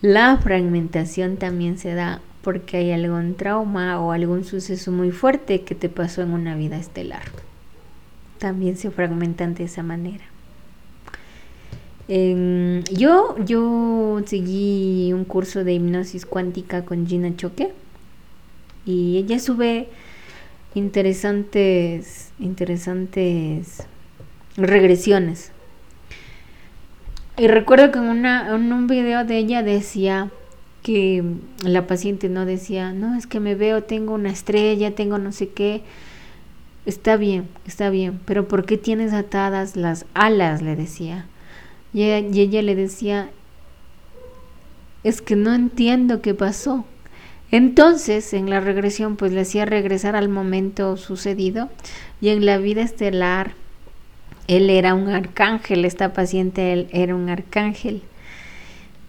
la 0.00 0.38
fragmentación 0.38 1.36
también 1.36 1.76
se 1.76 1.92
da 1.92 2.22
porque 2.42 2.78
hay 2.78 2.92
algún 2.92 3.34
trauma 3.34 4.00
o 4.00 4.12
algún 4.12 4.44
suceso 4.44 4.90
muy 4.90 5.10
fuerte 5.12 5.62
que 5.62 5.74
te 5.74 5.88
pasó 5.88 6.22
en 6.22 6.32
una 6.32 6.56
vida 6.56 6.76
estelar. 6.76 7.22
También 8.38 8.76
se 8.76 8.90
fragmentan 8.90 9.54
de 9.54 9.64
esa 9.64 9.82
manera. 9.82 10.24
yo, 12.08 13.36
yo 13.44 14.20
seguí 14.26 15.12
un 15.12 15.24
curso 15.24 15.64
de 15.64 15.74
hipnosis 15.74 16.26
cuántica 16.26 16.84
con 16.84 17.06
Gina 17.06 17.34
Choque 17.36 17.72
y 18.84 19.16
ella 19.18 19.38
sube 19.38 19.88
interesantes, 20.74 22.32
interesantes 22.40 23.86
regresiones. 24.56 25.52
Y 27.38 27.46
recuerdo 27.46 27.92
que 27.92 27.98
en, 27.98 28.04
una, 28.04 28.54
en 28.54 28.72
un 28.72 28.86
video 28.88 29.24
de 29.24 29.38
ella 29.38 29.62
decía 29.62 30.30
que 30.82 31.22
la 31.62 31.86
paciente 31.86 32.28
no 32.28 32.44
decía, 32.44 32.92
no, 32.92 33.16
es 33.16 33.26
que 33.26 33.40
me 33.40 33.54
veo, 33.54 33.84
tengo 33.84 34.14
una 34.14 34.30
estrella, 34.30 34.94
tengo 34.94 35.18
no 35.18 35.32
sé 35.32 35.48
qué. 35.48 35.82
Está 36.84 37.16
bien, 37.16 37.48
está 37.66 37.90
bien, 37.90 38.20
pero 38.24 38.48
¿por 38.48 38.66
qué 38.66 38.76
tienes 38.76 39.12
atadas 39.12 39.76
las 39.76 40.04
alas? 40.14 40.62
le 40.62 40.74
decía. 40.74 41.26
Y 41.94 42.02
ella, 42.02 42.28
y 42.28 42.40
ella 42.40 42.62
le 42.62 42.74
decía, 42.74 43.30
es 45.04 45.22
que 45.22 45.36
no 45.36 45.54
entiendo 45.54 46.20
qué 46.20 46.34
pasó. 46.34 46.84
Entonces, 47.52 48.32
en 48.32 48.50
la 48.50 48.60
regresión, 48.60 49.16
pues 49.16 49.32
le 49.32 49.42
hacía 49.42 49.66
regresar 49.66 50.16
al 50.16 50.28
momento 50.28 50.96
sucedido 50.96 51.70
y 52.20 52.30
en 52.30 52.46
la 52.46 52.58
vida 52.58 52.82
estelar 52.82 53.52
él 54.48 54.70
era 54.70 54.94
un 54.94 55.08
arcángel, 55.08 55.84
esta 55.84 56.12
paciente 56.12 56.72
él 56.72 56.88
era 56.92 57.14
un 57.14 57.28
arcángel 57.28 58.02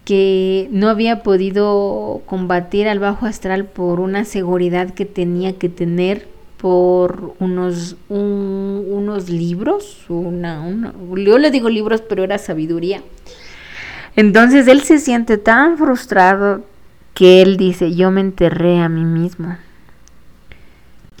que 0.04 0.68
no 0.70 0.88
había 0.88 1.22
podido 1.22 2.22
combatir 2.26 2.88
al 2.88 2.98
bajo 2.98 3.26
astral 3.26 3.64
por 3.64 4.00
una 4.00 4.24
seguridad 4.24 4.92
que 4.92 5.04
tenía 5.04 5.54
que 5.58 5.68
tener 5.68 6.28
por 6.58 7.34
unos, 7.40 7.96
unos 8.08 9.28
libros, 9.28 10.04
una, 10.08 10.92
yo 11.16 11.38
le 11.38 11.50
digo 11.50 11.68
libros, 11.68 12.02
pero 12.02 12.24
era 12.24 12.38
sabiduría. 12.38 13.02
Entonces 14.16 14.68
él 14.68 14.82
se 14.82 14.98
siente 14.98 15.38
tan 15.38 15.76
frustrado 15.76 16.64
que 17.14 17.42
él 17.42 17.56
dice, 17.56 17.94
yo 17.94 18.10
me 18.10 18.20
enterré 18.20 18.78
a 18.78 18.88
mí 18.88 19.04
mismo. 19.04 19.56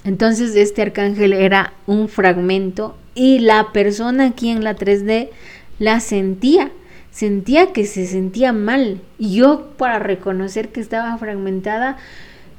Entonces 0.04 0.54
este 0.54 0.82
arcángel 0.82 1.32
era 1.32 1.72
un 1.86 2.08
fragmento 2.08 2.96
y 3.14 3.38
la 3.38 3.72
persona 3.72 4.26
aquí 4.26 4.50
en 4.50 4.62
la 4.62 4.76
3D 4.76 5.30
la 5.78 6.00
sentía, 6.00 6.70
sentía 7.14 7.72
que 7.72 7.86
se 7.86 8.06
sentía 8.06 8.52
mal. 8.52 9.00
Y 9.18 9.36
yo 9.36 9.70
para 9.78 10.00
reconocer 10.00 10.70
que 10.70 10.80
estaba 10.80 11.16
fragmentada, 11.16 11.96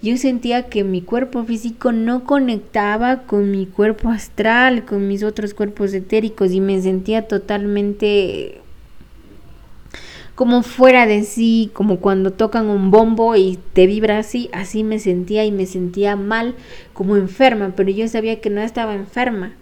yo 0.02 0.16
sentía 0.18 0.70
que 0.70 0.84
mi 0.84 1.02
cuerpo 1.02 1.44
físico 1.44 1.92
no 1.92 2.24
conectaba 2.24 3.24
con 3.24 3.52
mi 3.52 3.66
cuerpo 3.66 4.10
astral, 4.10 4.86
con 4.86 5.08
mis 5.08 5.24
otros 5.24 5.54
cuerpos 5.54 5.94
etéricos 5.94 6.52
y 6.54 6.62
me 6.62 6.82
sentía 6.82 7.28
totalmente 7.28 8.62
como 10.36 10.64
fuera 10.64 11.06
de 11.06 11.24
sí, 11.24 11.72
como 11.74 11.98
cuando 12.00 12.32
tocan 12.32 12.68
un 12.68 12.92
bombo 12.92 13.38
y 13.38 13.58
te 13.74 13.88
vibra 13.88 14.20
así, 14.20 14.50
así 14.52 14.84
me 14.84 15.00
sentía 15.00 15.46
y 15.46 15.52
me 15.52 15.66
sentía 15.66 16.18
mal, 16.18 16.56
como 16.94 17.16
enferma, 17.16 17.72
pero 17.76 17.90
yo 17.90 18.08
sabía 18.10 18.42
que 18.42 18.50
no 18.50 18.60
estaba 18.60 18.96
enferma. 18.96 19.54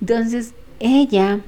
Entonces 0.00 0.52
ella 0.80 1.40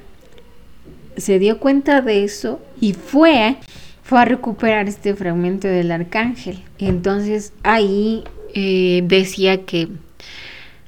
se 1.19 1.39
dio 1.39 1.59
cuenta 1.59 2.01
de 2.01 2.23
eso 2.23 2.59
y 2.79 2.93
fue, 2.93 3.57
fue 4.03 4.19
a 4.19 4.25
recuperar 4.25 4.87
este 4.87 5.15
fragmento 5.15 5.67
del 5.67 5.91
arcángel. 5.91 6.63
Entonces 6.77 7.53
ahí 7.63 8.23
eh, 8.53 9.03
decía 9.05 9.65
que 9.65 9.89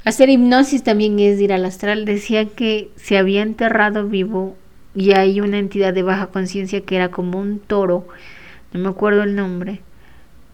hacer 0.06 0.30
hipnosis 0.30 0.84
también 0.84 1.20
es 1.20 1.40
ir 1.40 1.54
al 1.54 1.66
astral. 1.66 2.06
Decía 2.06 2.46
que 2.46 2.90
se 2.96 3.18
había 3.18 3.42
enterrado 3.42 4.08
vivo 4.08 4.56
y 4.96 5.12
hay 5.12 5.42
una 5.42 5.60
entidad 5.60 5.94
de 5.94 6.04
baja 6.04 6.28
conciencia 6.28 6.82
que 6.82 6.96
era 6.96 7.10
como 7.10 7.40
un 7.40 7.60
toro, 7.60 8.08
no 8.74 8.80
me 8.80 8.90
acuerdo 8.90 9.24
el 9.24 9.36
nombre, 9.36 9.82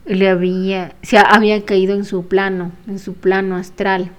le 0.06 0.30
había, 0.30 0.96
se 1.02 1.18
había 1.18 1.64
caído 1.66 1.96
en 1.96 2.06
su 2.06 2.28
plano, 2.28 2.72
en 2.88 3.00
su 3.00 3.14
plano 3.14 3.56
astral. 3.56 4.12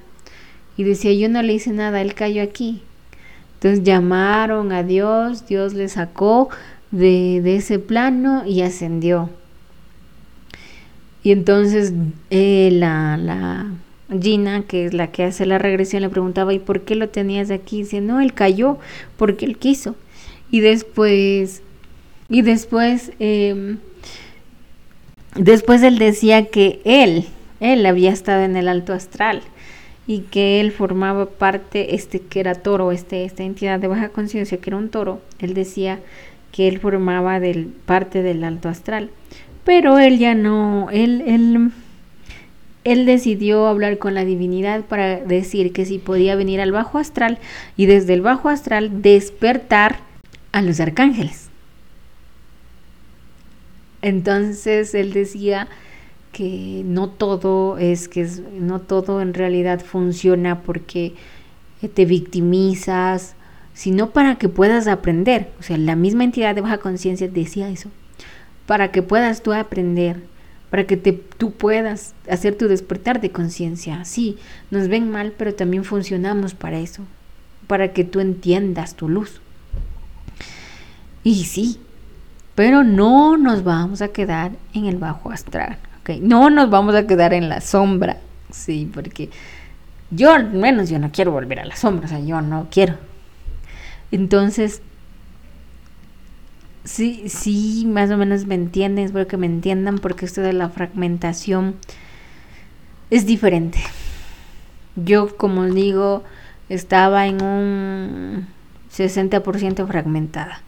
Y 0.77 0.85
decía, 0.85 1.13
yo 1.13 1.29
no 1.29 1.43
le 1.43 1.55
hice 1.55 1.73
nada, 1.73 2.01
él 2.01 2.15
cayó 2.15 2.43
aquí. 2.43 2.83
Entonces 3.59 3.83
llamaron 3.83 4.71
a 4.71 4.85
Dios, 4.85 5.49
Dios 5.49 5.75
le 5.75 5.89
sacó 5.89 6.49
de, 6.93 7.41
de 7.43 7.57
ese 7.57 7.81
plano 7.81 8.47
y 8.47 8.63
ascendió. 8.63 9.31
Y 11.25 11.33
entonces 11.33 11.93
eh, 12.31 12.71
la, 12.73 13.17
la 13.17 13.67
Gina, 14.23 14.63
que 14.63 14.87
es 14.87 14.95
la 14.95 15.11
que 15.11 15.25
hace 15.25 15.45
la 15.45 15.59
regresión, 15.59 16.03
le 16.03 16.09
preguntaba, 16.09 16.55
¿y 16.55 16.61
por 16.61 16.83
qué 16.83 16.95
lo 16.95 17.09
tenías 17.09 17.51
aquí? 17.51 17.79
Dice, 17.79 18.01
no, 18.01 18.21
él 18.21 18.33
cayó 18.33 18.79
porque 19.17 19.45
él 19.45 19.59
quiso. 19.59 19.97
Y 20.53 20.61
después, 20.61 21.63
y 22.29 22.43
después, 22.43 23.11
em, 23.19 23.79
después 25.35 25.83
él 25.83 25.99
decía 25.99 26.47
que 26.47 26.81
él, 26.85 27.27
él 27.59 27.85
había 27.87 28.13
estado 28.13 28.45
en 28.45 28.57
el 28.57 28.69
alto 28.69 28.93
astral 28.93 29.43
y 30.09 30.21
que 30.21 30.59
él 30.61 30.73
formaba 30.73 31.27
parte, 31.27 31.95
este 31.95 32.19
que 32.19 32.41
era 32.41 32.55
toro, 32.55 32.93
este, 32.93 33.27
esta 33.27 33.45
entidad 33.45 33.79
de 33.79 33.89
baja 33.89 34.09
conciencia 34.09 34.57
que 34.57 34.71
era 34.71 34.79
un 34.79 34.89
toro, 34.89 35.21
él 35.39 35.53
decía 35.53 36.01
que 36.51 36.67
él 36.67 36.81
formaba 36.81 37.41
del, 37.41 37.67
parte 37.67 38.23
del 38.23 38.43
alto 38.43 38.71
astral. 38.71 39.11
Pero 39.65 39.99
él 39.99 40.19
ya 40.19 40.35
no, 40.35 40.89
él, 40.91 41.23
él, 41.27 41.73
él 42.85 43.05
decidió 43.05 43.67
hablar 43.67 43.99
con 43.99 44.15
la 44.15 44.25
divinidad 44.25 44.81
para 44.87 45.21
decir 45.21 45.75
que 45.75 45.85
si 45.85 45.99
podía 45.99 46.37
venir 46.37 46.63
al 46.63 46.73
bajo 46.73 46.97
astral 46.97 47.39
y 47.77 47.85
desde 47.85 48.15
el 48.15 48.23
bajo 48.23 48.49
astral 48.49 49.03
despertar 49.03 49.99
a 50.53 50.63
los 50.63 50.81
arcángeles. 50.81 51.51
Entonces 54.01 54.95
él 54.95 55.13
decía 55.13 55.69
que 56.39 56.85
no 56.87 57.09
todo 57.09 57.79
es 57.79 58.07
que 58.07 58.25
no 58.53 58.81
todo 58.81 59.21
en 59.21 59.35
realidad 59.35 59.85
funciona 59.85 60.61
porque 60.61 61.15
te 61.95 62.05
victimizas, 62.05 63.35
sino 63.75 64.11
para 64.11 64.37
que 64.37 64.49
puedas 64.49 64.87
aprender. 64.87 65.51
O 65.59 65.65
sea, 65.65 65.77
la 65.79 65.97
misma 65.97 66.23
entidad 66.23 66.55
de 66.55 66.61
baja 66.61 66.79
conciencia 66.79 67.27
decía 67.27 67.69
eso. 67.71 67.91
Para 68.67 68.93
que 68.93 69.03
puedas 69.03 69.43
tú 69.43 69.53
aprender, 69.53 70.23
para 70.71 70.85
que 70.85 70.97
te, 70.97 71.13
tú 71.13 71.51
puedas 71.51 72.15
hacer 72.31 72.57
tu 72.57 72.69
despertar 72.69 73.21
de 73.21 73.33
conciencia. 73.33 74.05
Sí, 74.05 74.39
nos 74.71 74.87
ven 74.87 75.11
mal, 75.11 75.35
pero 75.37 75.57
también 75.57 75.83
funcionamos 75.83 76.55
para 76.55 76.79
eso, 76.79 77.03
para 77.67 77.93
que 77.93 78.05
tú 78.05 78.21
entiendas 78.21 78.95
tu 78.95 79.09
luz. 79.09 79.41
Y 81.25 81.47
sí, 81.47 81.81
pero 82.55 82.85
no 82.85 83.37
nos 83.37 83.65
vamos 83.65 84.03
a 84.03 84.09
quedar 84.13 84.53
en 84.73 84.85
el 84.87 84.99
bajo 84.99 85.33
astral, 85.33 85.79
No 86.17 86.49
nos 86.51 86.71
vamos 86.71 86.95
a 86.95 87.07
quedar 87.07 87.35
en 87.35 87.49
la 87.49 87.61
sombra, 87.61 88.19
sí, 88.51 88.91
porque 88.93 89.29
yo 90.11 90.33
al 90.33 90.51
menos 90.51 90.89
yo 90.89 90.99
no 90.99 91.13
quiero 91.13 91.33
volver 91.33 91.61
a 91.61 91.65
la 91.67 91.77
sombra, 91.77 92.07
o 92.07 92.09
sea, 92.09 92.21
yo 92.21 92.41
no 92.41 92.69
quiero. 92.71 92.95
Entonces, 94.11 94.81
sí, 96.85 97.25
sí, 97.29 97.85
más 97.87 98.11
o 98.11 98.17
menos 98.17 98.47
me 98.47 98.55
entienden, 98.55 99.05
espero 99.05 99.27
que 99.27 99.37
me 99.37 99.47
entiendan 99.47 99.99
porque 99.99 100.25
esto 100.25 100.41
de 100.41 100.55
la 100.55 100.71
fragmentación 100.71 101.77
es 103.11 103.27
diferente. 103.27 103.79
Yo, 104.97 105.37
como 105.37 105.65
digo, 105.67 106.25
estaba 106.69 107.27
en 107.27 107.43
un 107.43 108.47
60% 108.91 109.87
fragmentada 109.87 110.63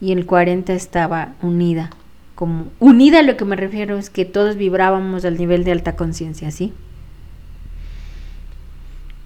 y 0.00 0.12
el 0.12 0.24
40 0.26 0.72
estaba 0.72 1.32
unida. 1.42 1.90
Como 2.36 2.66
unida 2.78 3.20
a 3.20 3.22
lo 3.22 3.36
que 3.36 3.44
me 3.44 3.56
refiero 3.56 3.96
es 3.96 4.10
que 4.10 4.26
todos 4.26 4.56
vibrábamos 4.56 5.24
al 5.24 5.38
nivel 5.38 5.64
de 5.64 5.72
alta 5.72 5.96
conciencia, 5.96 6.50
¿sí? 6.50 6.72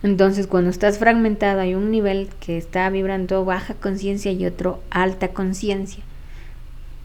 Entonces, 0.02 0.46
cuando 0.46 0.70
estás 0.70 0.98
fragmentado, 0.98 1.60
hay 1.60 1.74
un 1.74 1.90
nivel 1.90 2.28
que 2.38 2.56
está 2.56 2.88
vibrando 2.88 3.44
baja 3.44 3.74
conciencia 3.74 4.32
y 4.32 4.46
otro 4.46 4.80
alta 4.90 5.28
conciencia. 5.28 6.02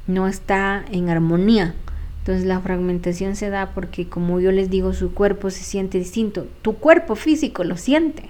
No 0.05 0.27
está 0.27 0.85
en 0.91 1.09
armonía. 1.09 1.73
Entonces, 2.19 2.45
la 2.45 2.59
fragmentación 2.59 3.35
se 3.35 3.49
da 3.49 3.71
porque, 3.73 4.07
como 4.07 4.39
yo 4.39 4.51
les 4.51 4.69
digo, 4.69 4.93
su 4.93 5.11
cuerpo 5.11 5.49
se 5.49 5.63
siente 5.63 5.97
distinto. 5.97 6.47
Tu 6.61 6.75
cuerpo 6.75 7.15
físico 7.15 7.63
lo 7.63 7.77
siente. 7.77 8.29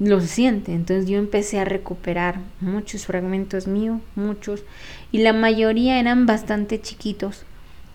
Lo 0.00 0.20
siente. 0.20 0.72
Entonces, 0.72 1.08
yo 1.08 1.18
empecé 1.18 1.60
a 1.60 1.64
recuperar 1.64 2.40
muchos 2.60 3.06
fragmentos 3.06 3.68
míos, 3.68 4.00
muchos. 4.16 4.64
Y 5.12 5.18
la 5.18 5.32
mayoría 5.32 6.00
eran 6.00 6.26
bastante 6.26 6.80
chiquitos 6.80 7.44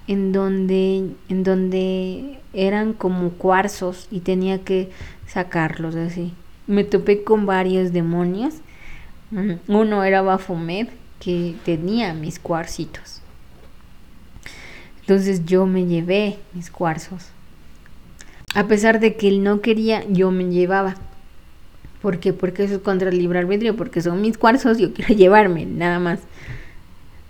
en 0.07 0.31
donde, 0.31 1.09
en 1.29 1.43
donde 1.43 2.39
eran 2.53 2.93
como 2.93 3.31
cuarzos 3.31 4.07
y 4.11 4.19
tenía 4.19 4.63
que 4.63 4.91
sacarlos 5.27 5.95
así. 5.95 6.33
Me 6.67 6.83
topé 6.83 7.23
con 7.23 7.45
varios 7.45 7.91
demonios. 7.91 8.55
Uno 9.67 10.03
era 10.03 10.21
Baphomet, 10.21 10.89
que 11.19 11.55
tenía 11.65 12.13
mis 12.13 12.39
cuarcitos. 12.39 13.21
Entonces 15.01 15.45
yo 15.45 15.65
me 15.65 15.85
llevé 15.85 16.37
mis 16.53 16.69
cuarzos. 16.69 17.27
A 18.53 18.67
pesar 18.67 18.99
de 18.99 19.15
que 19.15 19.27
él 19.27 19.43
no 19.43 19.61
quería, 19.61 20.03
yo 20.07 20.31
me 20.31 20.45
llevaba. 20.45 20.95
¿Por 22.05 22.19
qué? 22.19 22.33
Porque 22.33 22.65
eso 22.65 22.75
es 22.75 22.81
contra 22.81 23.09
el 23.09 23.17
libre 23.17 23.39
albedrío, 23.39 23.75
porque 23.75 23.99
son 23.99 24.21
mis 24.21 24.37
cuarzos, 24.37 24.77
yo 24.77 24.93
quiero 24.93 25.11
llevarme, 25.15 25.65
nada 25.65 25.97
más. 25.97 26.19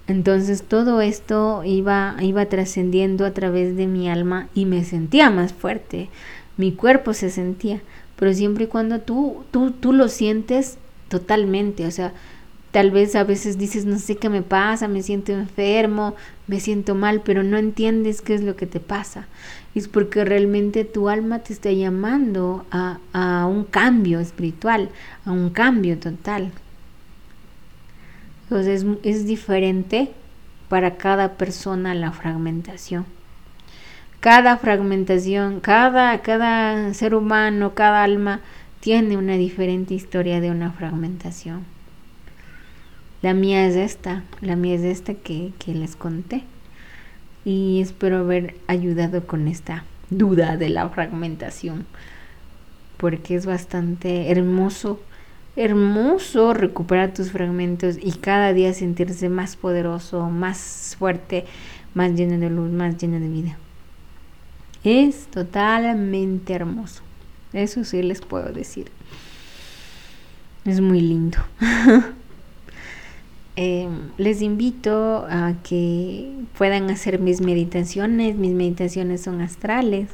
Entonces 0.05 0.63
todo 0.63 0.99
esto 0.99 1.63
iba, 1.63 2.17
iba 2.19 2.45
trascendiendo 2.47 3.25
a 3.25 3.31
través 3.31 3.77
de 3.77 3.87
mi 3.87 4.09
alma 4.09 4.49
y 4.53 4.65
me 4.65 4.83
sentía 4.83 5.29
más 5.29 5.53
fuerte, 5.53 6.09
mi 6.57 6.73
cuerpo 6.73 7.13
se 7.13 7.29
sentía, 7.29 7.81
pero 8.17 8.33
siempre 8.33 8.65
y 8.65 8.67
cuando 8.67 8.99
tú, 8.99 9.45
tú, 9.49 9.71
tú 9.71 9.93
lo 9.93 10.09
sientes 10.09 10.77
totalmente, 11.07 11.85
o 11.85 11.91
sea, 11.91 12.11
tal 12.71 12.91
vez 12.91 13.15
a 13.15 13.23
veces 13.23 13.57
dices, 13.57 13.85
no 13.85 13.97
sé 13.97 14.17
qué 14.17 14.27
me 14.27 14.41
pasa, 14.41 14.89
me 14.89 15.03
siento 15.03 15.31
enfermo, 15.31 16.15
me 16.47 16.59
siento 16.59 16.95
mal, 16.95 17.21
pero 17.23 17.43
no 17.43 17.57
entiendes 17.57 18.21
qué 18.21 18.35
es 18.35 18.43
lo 18.43 18.57
que 18.57 18.65
te 18.65 18.81
pasa. 18.81 19.29
Es 19.75 19.87
porque 19.87 20.25
realmente 20.25 20.85
tu 20.85 21.09
alma 21.09 21.39
te 21.39 21.53
está 21.53 21.71
llamando 21.71 22.65
a, 22.71 22.99
a 23.13 23.45
un 23.45 23.65
cambio 23.65 24.19
espiritual, 24.19 24.89
a 25.25 25.31
un 25.31 25.49
cambio 25.49 25.99
total. 25.99 26.51
Entonces 28.45 28.85
es, 29.01 29.25
diferente 29.25 30.11
para 30.69 30.97
cada 30.97 31.33
persona 31.33 31.95
la 31.95 32.11
fragmentación. 32.11 33.05
Cada 34.19 34.57
fragmentación, 34.57 35.59
cada, 35.61 36.21
cada 36.21 36.93
ser 36.93 37.15
humano, 37.15 37.73
cada 37.73 38.03
alma 38.03 38.41
tiene 38.81 39.17
una 39.17 39.33
diferente 39.33 39.95
historia 39.95 40.41
de 40.41 40.51
una 40.51 40.71
fragmentación. 40.71 41.63
La 43.23 43.33
mía 43.33 43.65
es 43.67 43.75
esta, 43.75 44.23
la 44.41 44.55
mía 44.55 44.75
es 44.75 44.83
esta 44.83 45.15
que, 45.15 45.51
que 45.57 45.73
les 45.73 45.95
conté. 45.95 46.43
Y 47.45 47.79
espero 47.79 48.17
haber 48.17 48.55
ayudado 48.67 49.25
con 49.25 49.47
esta 49.47 49.85
duda 50.09 50.57
de 50.57 50.69
la 50.69 50.89
fragmentación, 50.89 51.85
porque 52.97 53.35
es 53.35 53.45
bastante 53.45 54.31
hermoso 54.31 54.99
hermoso 55.55 56.53
recuperar 56.53 57.13
tus 57.13 57.31
fragmentos 57.31 57.97
y 58.01 58.11
cada 58.11 58.53
día 58.53 58.73
sentirse 58.73 59.29
más 59.29 59.55
poderoso, 59.55 60.29
más 60.29 60.95
fuerte, 60.99 61.45
más 61.93 62.13
lleno 62.13 62.37
de 62.37 62.49
luz, 62.49 62.71
más 62.71 62.97
lleno 62.97 63.19
de 63.19 63.29
vida. 63.29 63.57
Es 64.83 65.27
totalmente 65.27 66.53
hermoso. 66.53 67.01
Eso 67.53 67.83
sí 67.85 68.03
les 68.03 68.21
puedo 68.21 68.51
decir. 68.51 68.91
Es 70.65 70.81
muy 70.81 70.99
lindo. 70.99 71.37
Em, 73.55 74.09
les 74.17 74.41
invito 74.41 75.25
a 75.29 75.53
que 75.63 76.31
puedan 76.57 76.89
hacer 76.89 77.19
mis 77.19 77.41
meditaciones. 77.41 78.35
Mis 78.35 78.51
meditaciones 78.51 79.21
son 79.21 79.41
astrales 79.41 80.09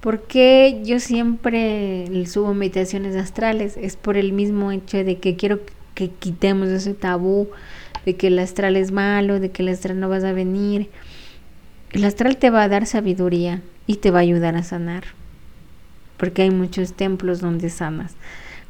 porque 0.00 0.80
yo 0.84 1.00
siempre 1.00 2.06
subo 2.26 2.54
meditaciones 2.54 3.16
astrales? 3.16 3.76
Es 3.76 3.96
por 3.96 4.16
el 4.16 4.32
mismo 4.32 4.70
hecho 4.70 4.98
de 4.98 5.18
que 5.18 5.36
quiero 5.36 5.60
que 5.94 6.08
quitemos 6.08 6.68
ese 6.68 6.94
tabú 6.94 7.48
de 8.04 8.14
que 8.16 8.28
el 8.28 8.38
astral 8.38 8.76
es 8.76 8.92
malo, 8.92 9.40
de 9.40 9.50
que 9.50 9.62
el 9.62 9.68
astral 9.68 9.98
no 9.98 10.08
vas 10.08 10.24
a 10.24 10.32
venir. 10.32 10.88
El 11.90 12.04
astral 12.04 12.36
te 12.36 12.50
va 12.50 12.62
a 12.62 12.68
dar 12.68 12.86
sabiduría 12.86 13.60
y 13.86 13.96
te 13.96 14.10
va 14.10 14.20
a 14.20 14.22
ayudar 14.22 14.54
a 14.56 14.62
sanar. 14.62 15.04
Porque 16.16 16.42
hay 16.42 16.50
muchos 16.50 16.92
templos 16.92 17.40
donde 17.40 17.68
sanas. 17.68 18.14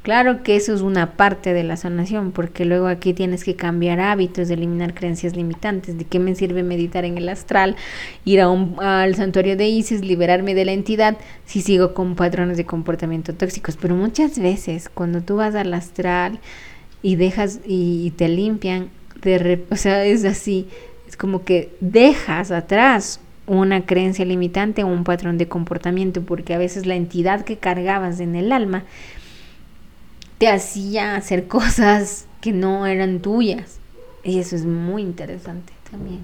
Claro 0.09 0.43
que 0.43 0.57
eso 0.57 0.73
es 0.73 0.81
una 0.81 1.19
parte 1.19 1.53
de 1.53 1.65
la 1.65 1.77
sanación, 1.77 2.33
porque 2.33 2.65
luego 2.65 2.87
aquí 2.87 3.13
tienes 3.13 3.45
que 3.45 3.57
cambiar 3.57 4.01
hábitos, 4.01 4.49
eliminar 4.49 4.95
creencias 4.95 5.37
limitantes. 5.37 5.99
¿De 5.99 6.07
qué 6.07 6.19
me 6.19 6.35
sirve 6.35 6.63
meditar 6.63 7.05
en 7.05 7.19
el 7.19 7.29
astral, 7.29 7.77
ir 8.25 8.41
a 8.41 8.49
un, 8.49 8.81
al 8.81 9.17
santuario 9.17 9.55
de 9.55 9.69
Isis, 9.69 10.01
liberarme 10.01 10.55
de 10.55 10.65
la 10.65 10.73
entidad 10.73 11.19
si 11.45 11.61
sigo 11.61 11.93
con 11.93 12.15
patrones 12.15 12.57
de 12.57 12.65
comportamiento 12.65 13.35
tóxicos? 13.35 13.77
Pero 13.77 13.97
muchas 13.97 14.39
veces 14.39 14.89
cuando 14.89 15.21
tú 15.21 15.37
vas 15.37 15.55
al 15.55 15.75
astral 15.75 16.41
y 17.03 17.17
dejas 17.17 17.61
y, 17.67 18.11
te 18.17 18.31
limpian, 18.31 18.89
de 19.21 19.67
o 19.71 19.77
sea, 19.77 20.07
es 20.07 20.25
así, 20.25 20.69
es 21.07 21.19
como 21.19 21.45
que 21.45 21.77
dejas 21.81 22.51
atrás 22.51 23.21
una 23.47 23.85
creencia 23.85 24.25
limitante 24.25 24.85
o 24.85 24.87
un 24.87 25.05
patrón 25.05 25.37
de 25.37 25.49
comportamiento, 25.49 26.23
porque 26.23 26.55
a 26.55 26.59
veces 26.59 26.87
la 26.87 26.95
entidad 26.95 27.45
que 27.45 27.59
cargabas 27.59 28.21
en 28.21 28.37
el 28.37 28.53
alma 28.53 28.85
te 30.39 30.49
hacía 30.49 31.17
hacer 31.17 31.49
cosas 31.49 32.27
que 32.41 32.53
no 32.53 32.87
eran 32.87 33.21
tuyas. 33.21 33.79
Y 34.25 34.39
eso 34.39 34.57
es 34.57 34.65
muy 34.65 35.03
interesante 35.03 35.73
también. 35.91 36.21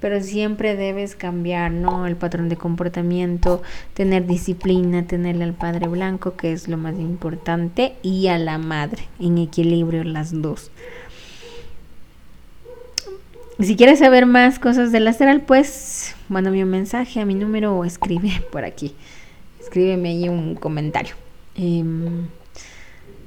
Pero 0.00 0.22
siempre 0.22 0.76
debes 0.76 1.16
cambiar, 1.16 1.72
¿no? 1.72 2.06
El 2.06 2.16
patrón 2.16 2.48
de 2.48 2.56
comportamiento, 2.56 3.62
tener 3.94 4.26
disciplina, 4.26 5.06
tenerle 5.06 5.44
al 5.44 5.54
padre 5.54 5.88
blanco, 5.88 6.36
que 6.36 6.52
es 6.52 6.68
lo 6.68 6.76
más 6.76 6.98
importante, 6.98 7.94
y 8.02 8.26
a 8.28 8.38
la 8.38 8.58
madre, 8.58 9.08
en 9.18 9.38
equilibrio 9.38 10.04
las 10.04 10.42
dos. 10.42 10.70
Si 13.58 13.74
quieres 13.74 14.00
saber 14.00 14.26
más 14.26 14.58
cosas 14.58 14.92
del 14.92 15.08
astral, 15.08 15.40
pues 15.40 16.14
mándame 16.28 16.62
un 16.62 16.70
mensaje 16.70 17.20
a 17.20 17.24
mi 17.24 17.34
número 17.34 17.74
o 17.74 17.86
escribe 17.86 18.42
por 18.52 18.66
aquí. 18.66 18.94
Escríbeme 19.60 20.10
ahí 20.10 20.28
un 20.28 20.56
comentario. 20.56 21.14
Em, 21.54 22.26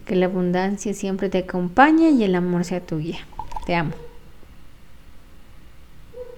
que 0.10 0.16
la 0.16 0.26
abundancia 0.26 0.96
siempre 0.96 1.30
te 1.30 1.38
acompañe 1.38 2.10
y 2.10 2.24
el 2.24 2.34
amor 2.34 2.66
sea 2.66 2.82
tu 2.82 2.98
guía. 2.98 3.20
Te 3.68 3.76
amo. 3.76 3.92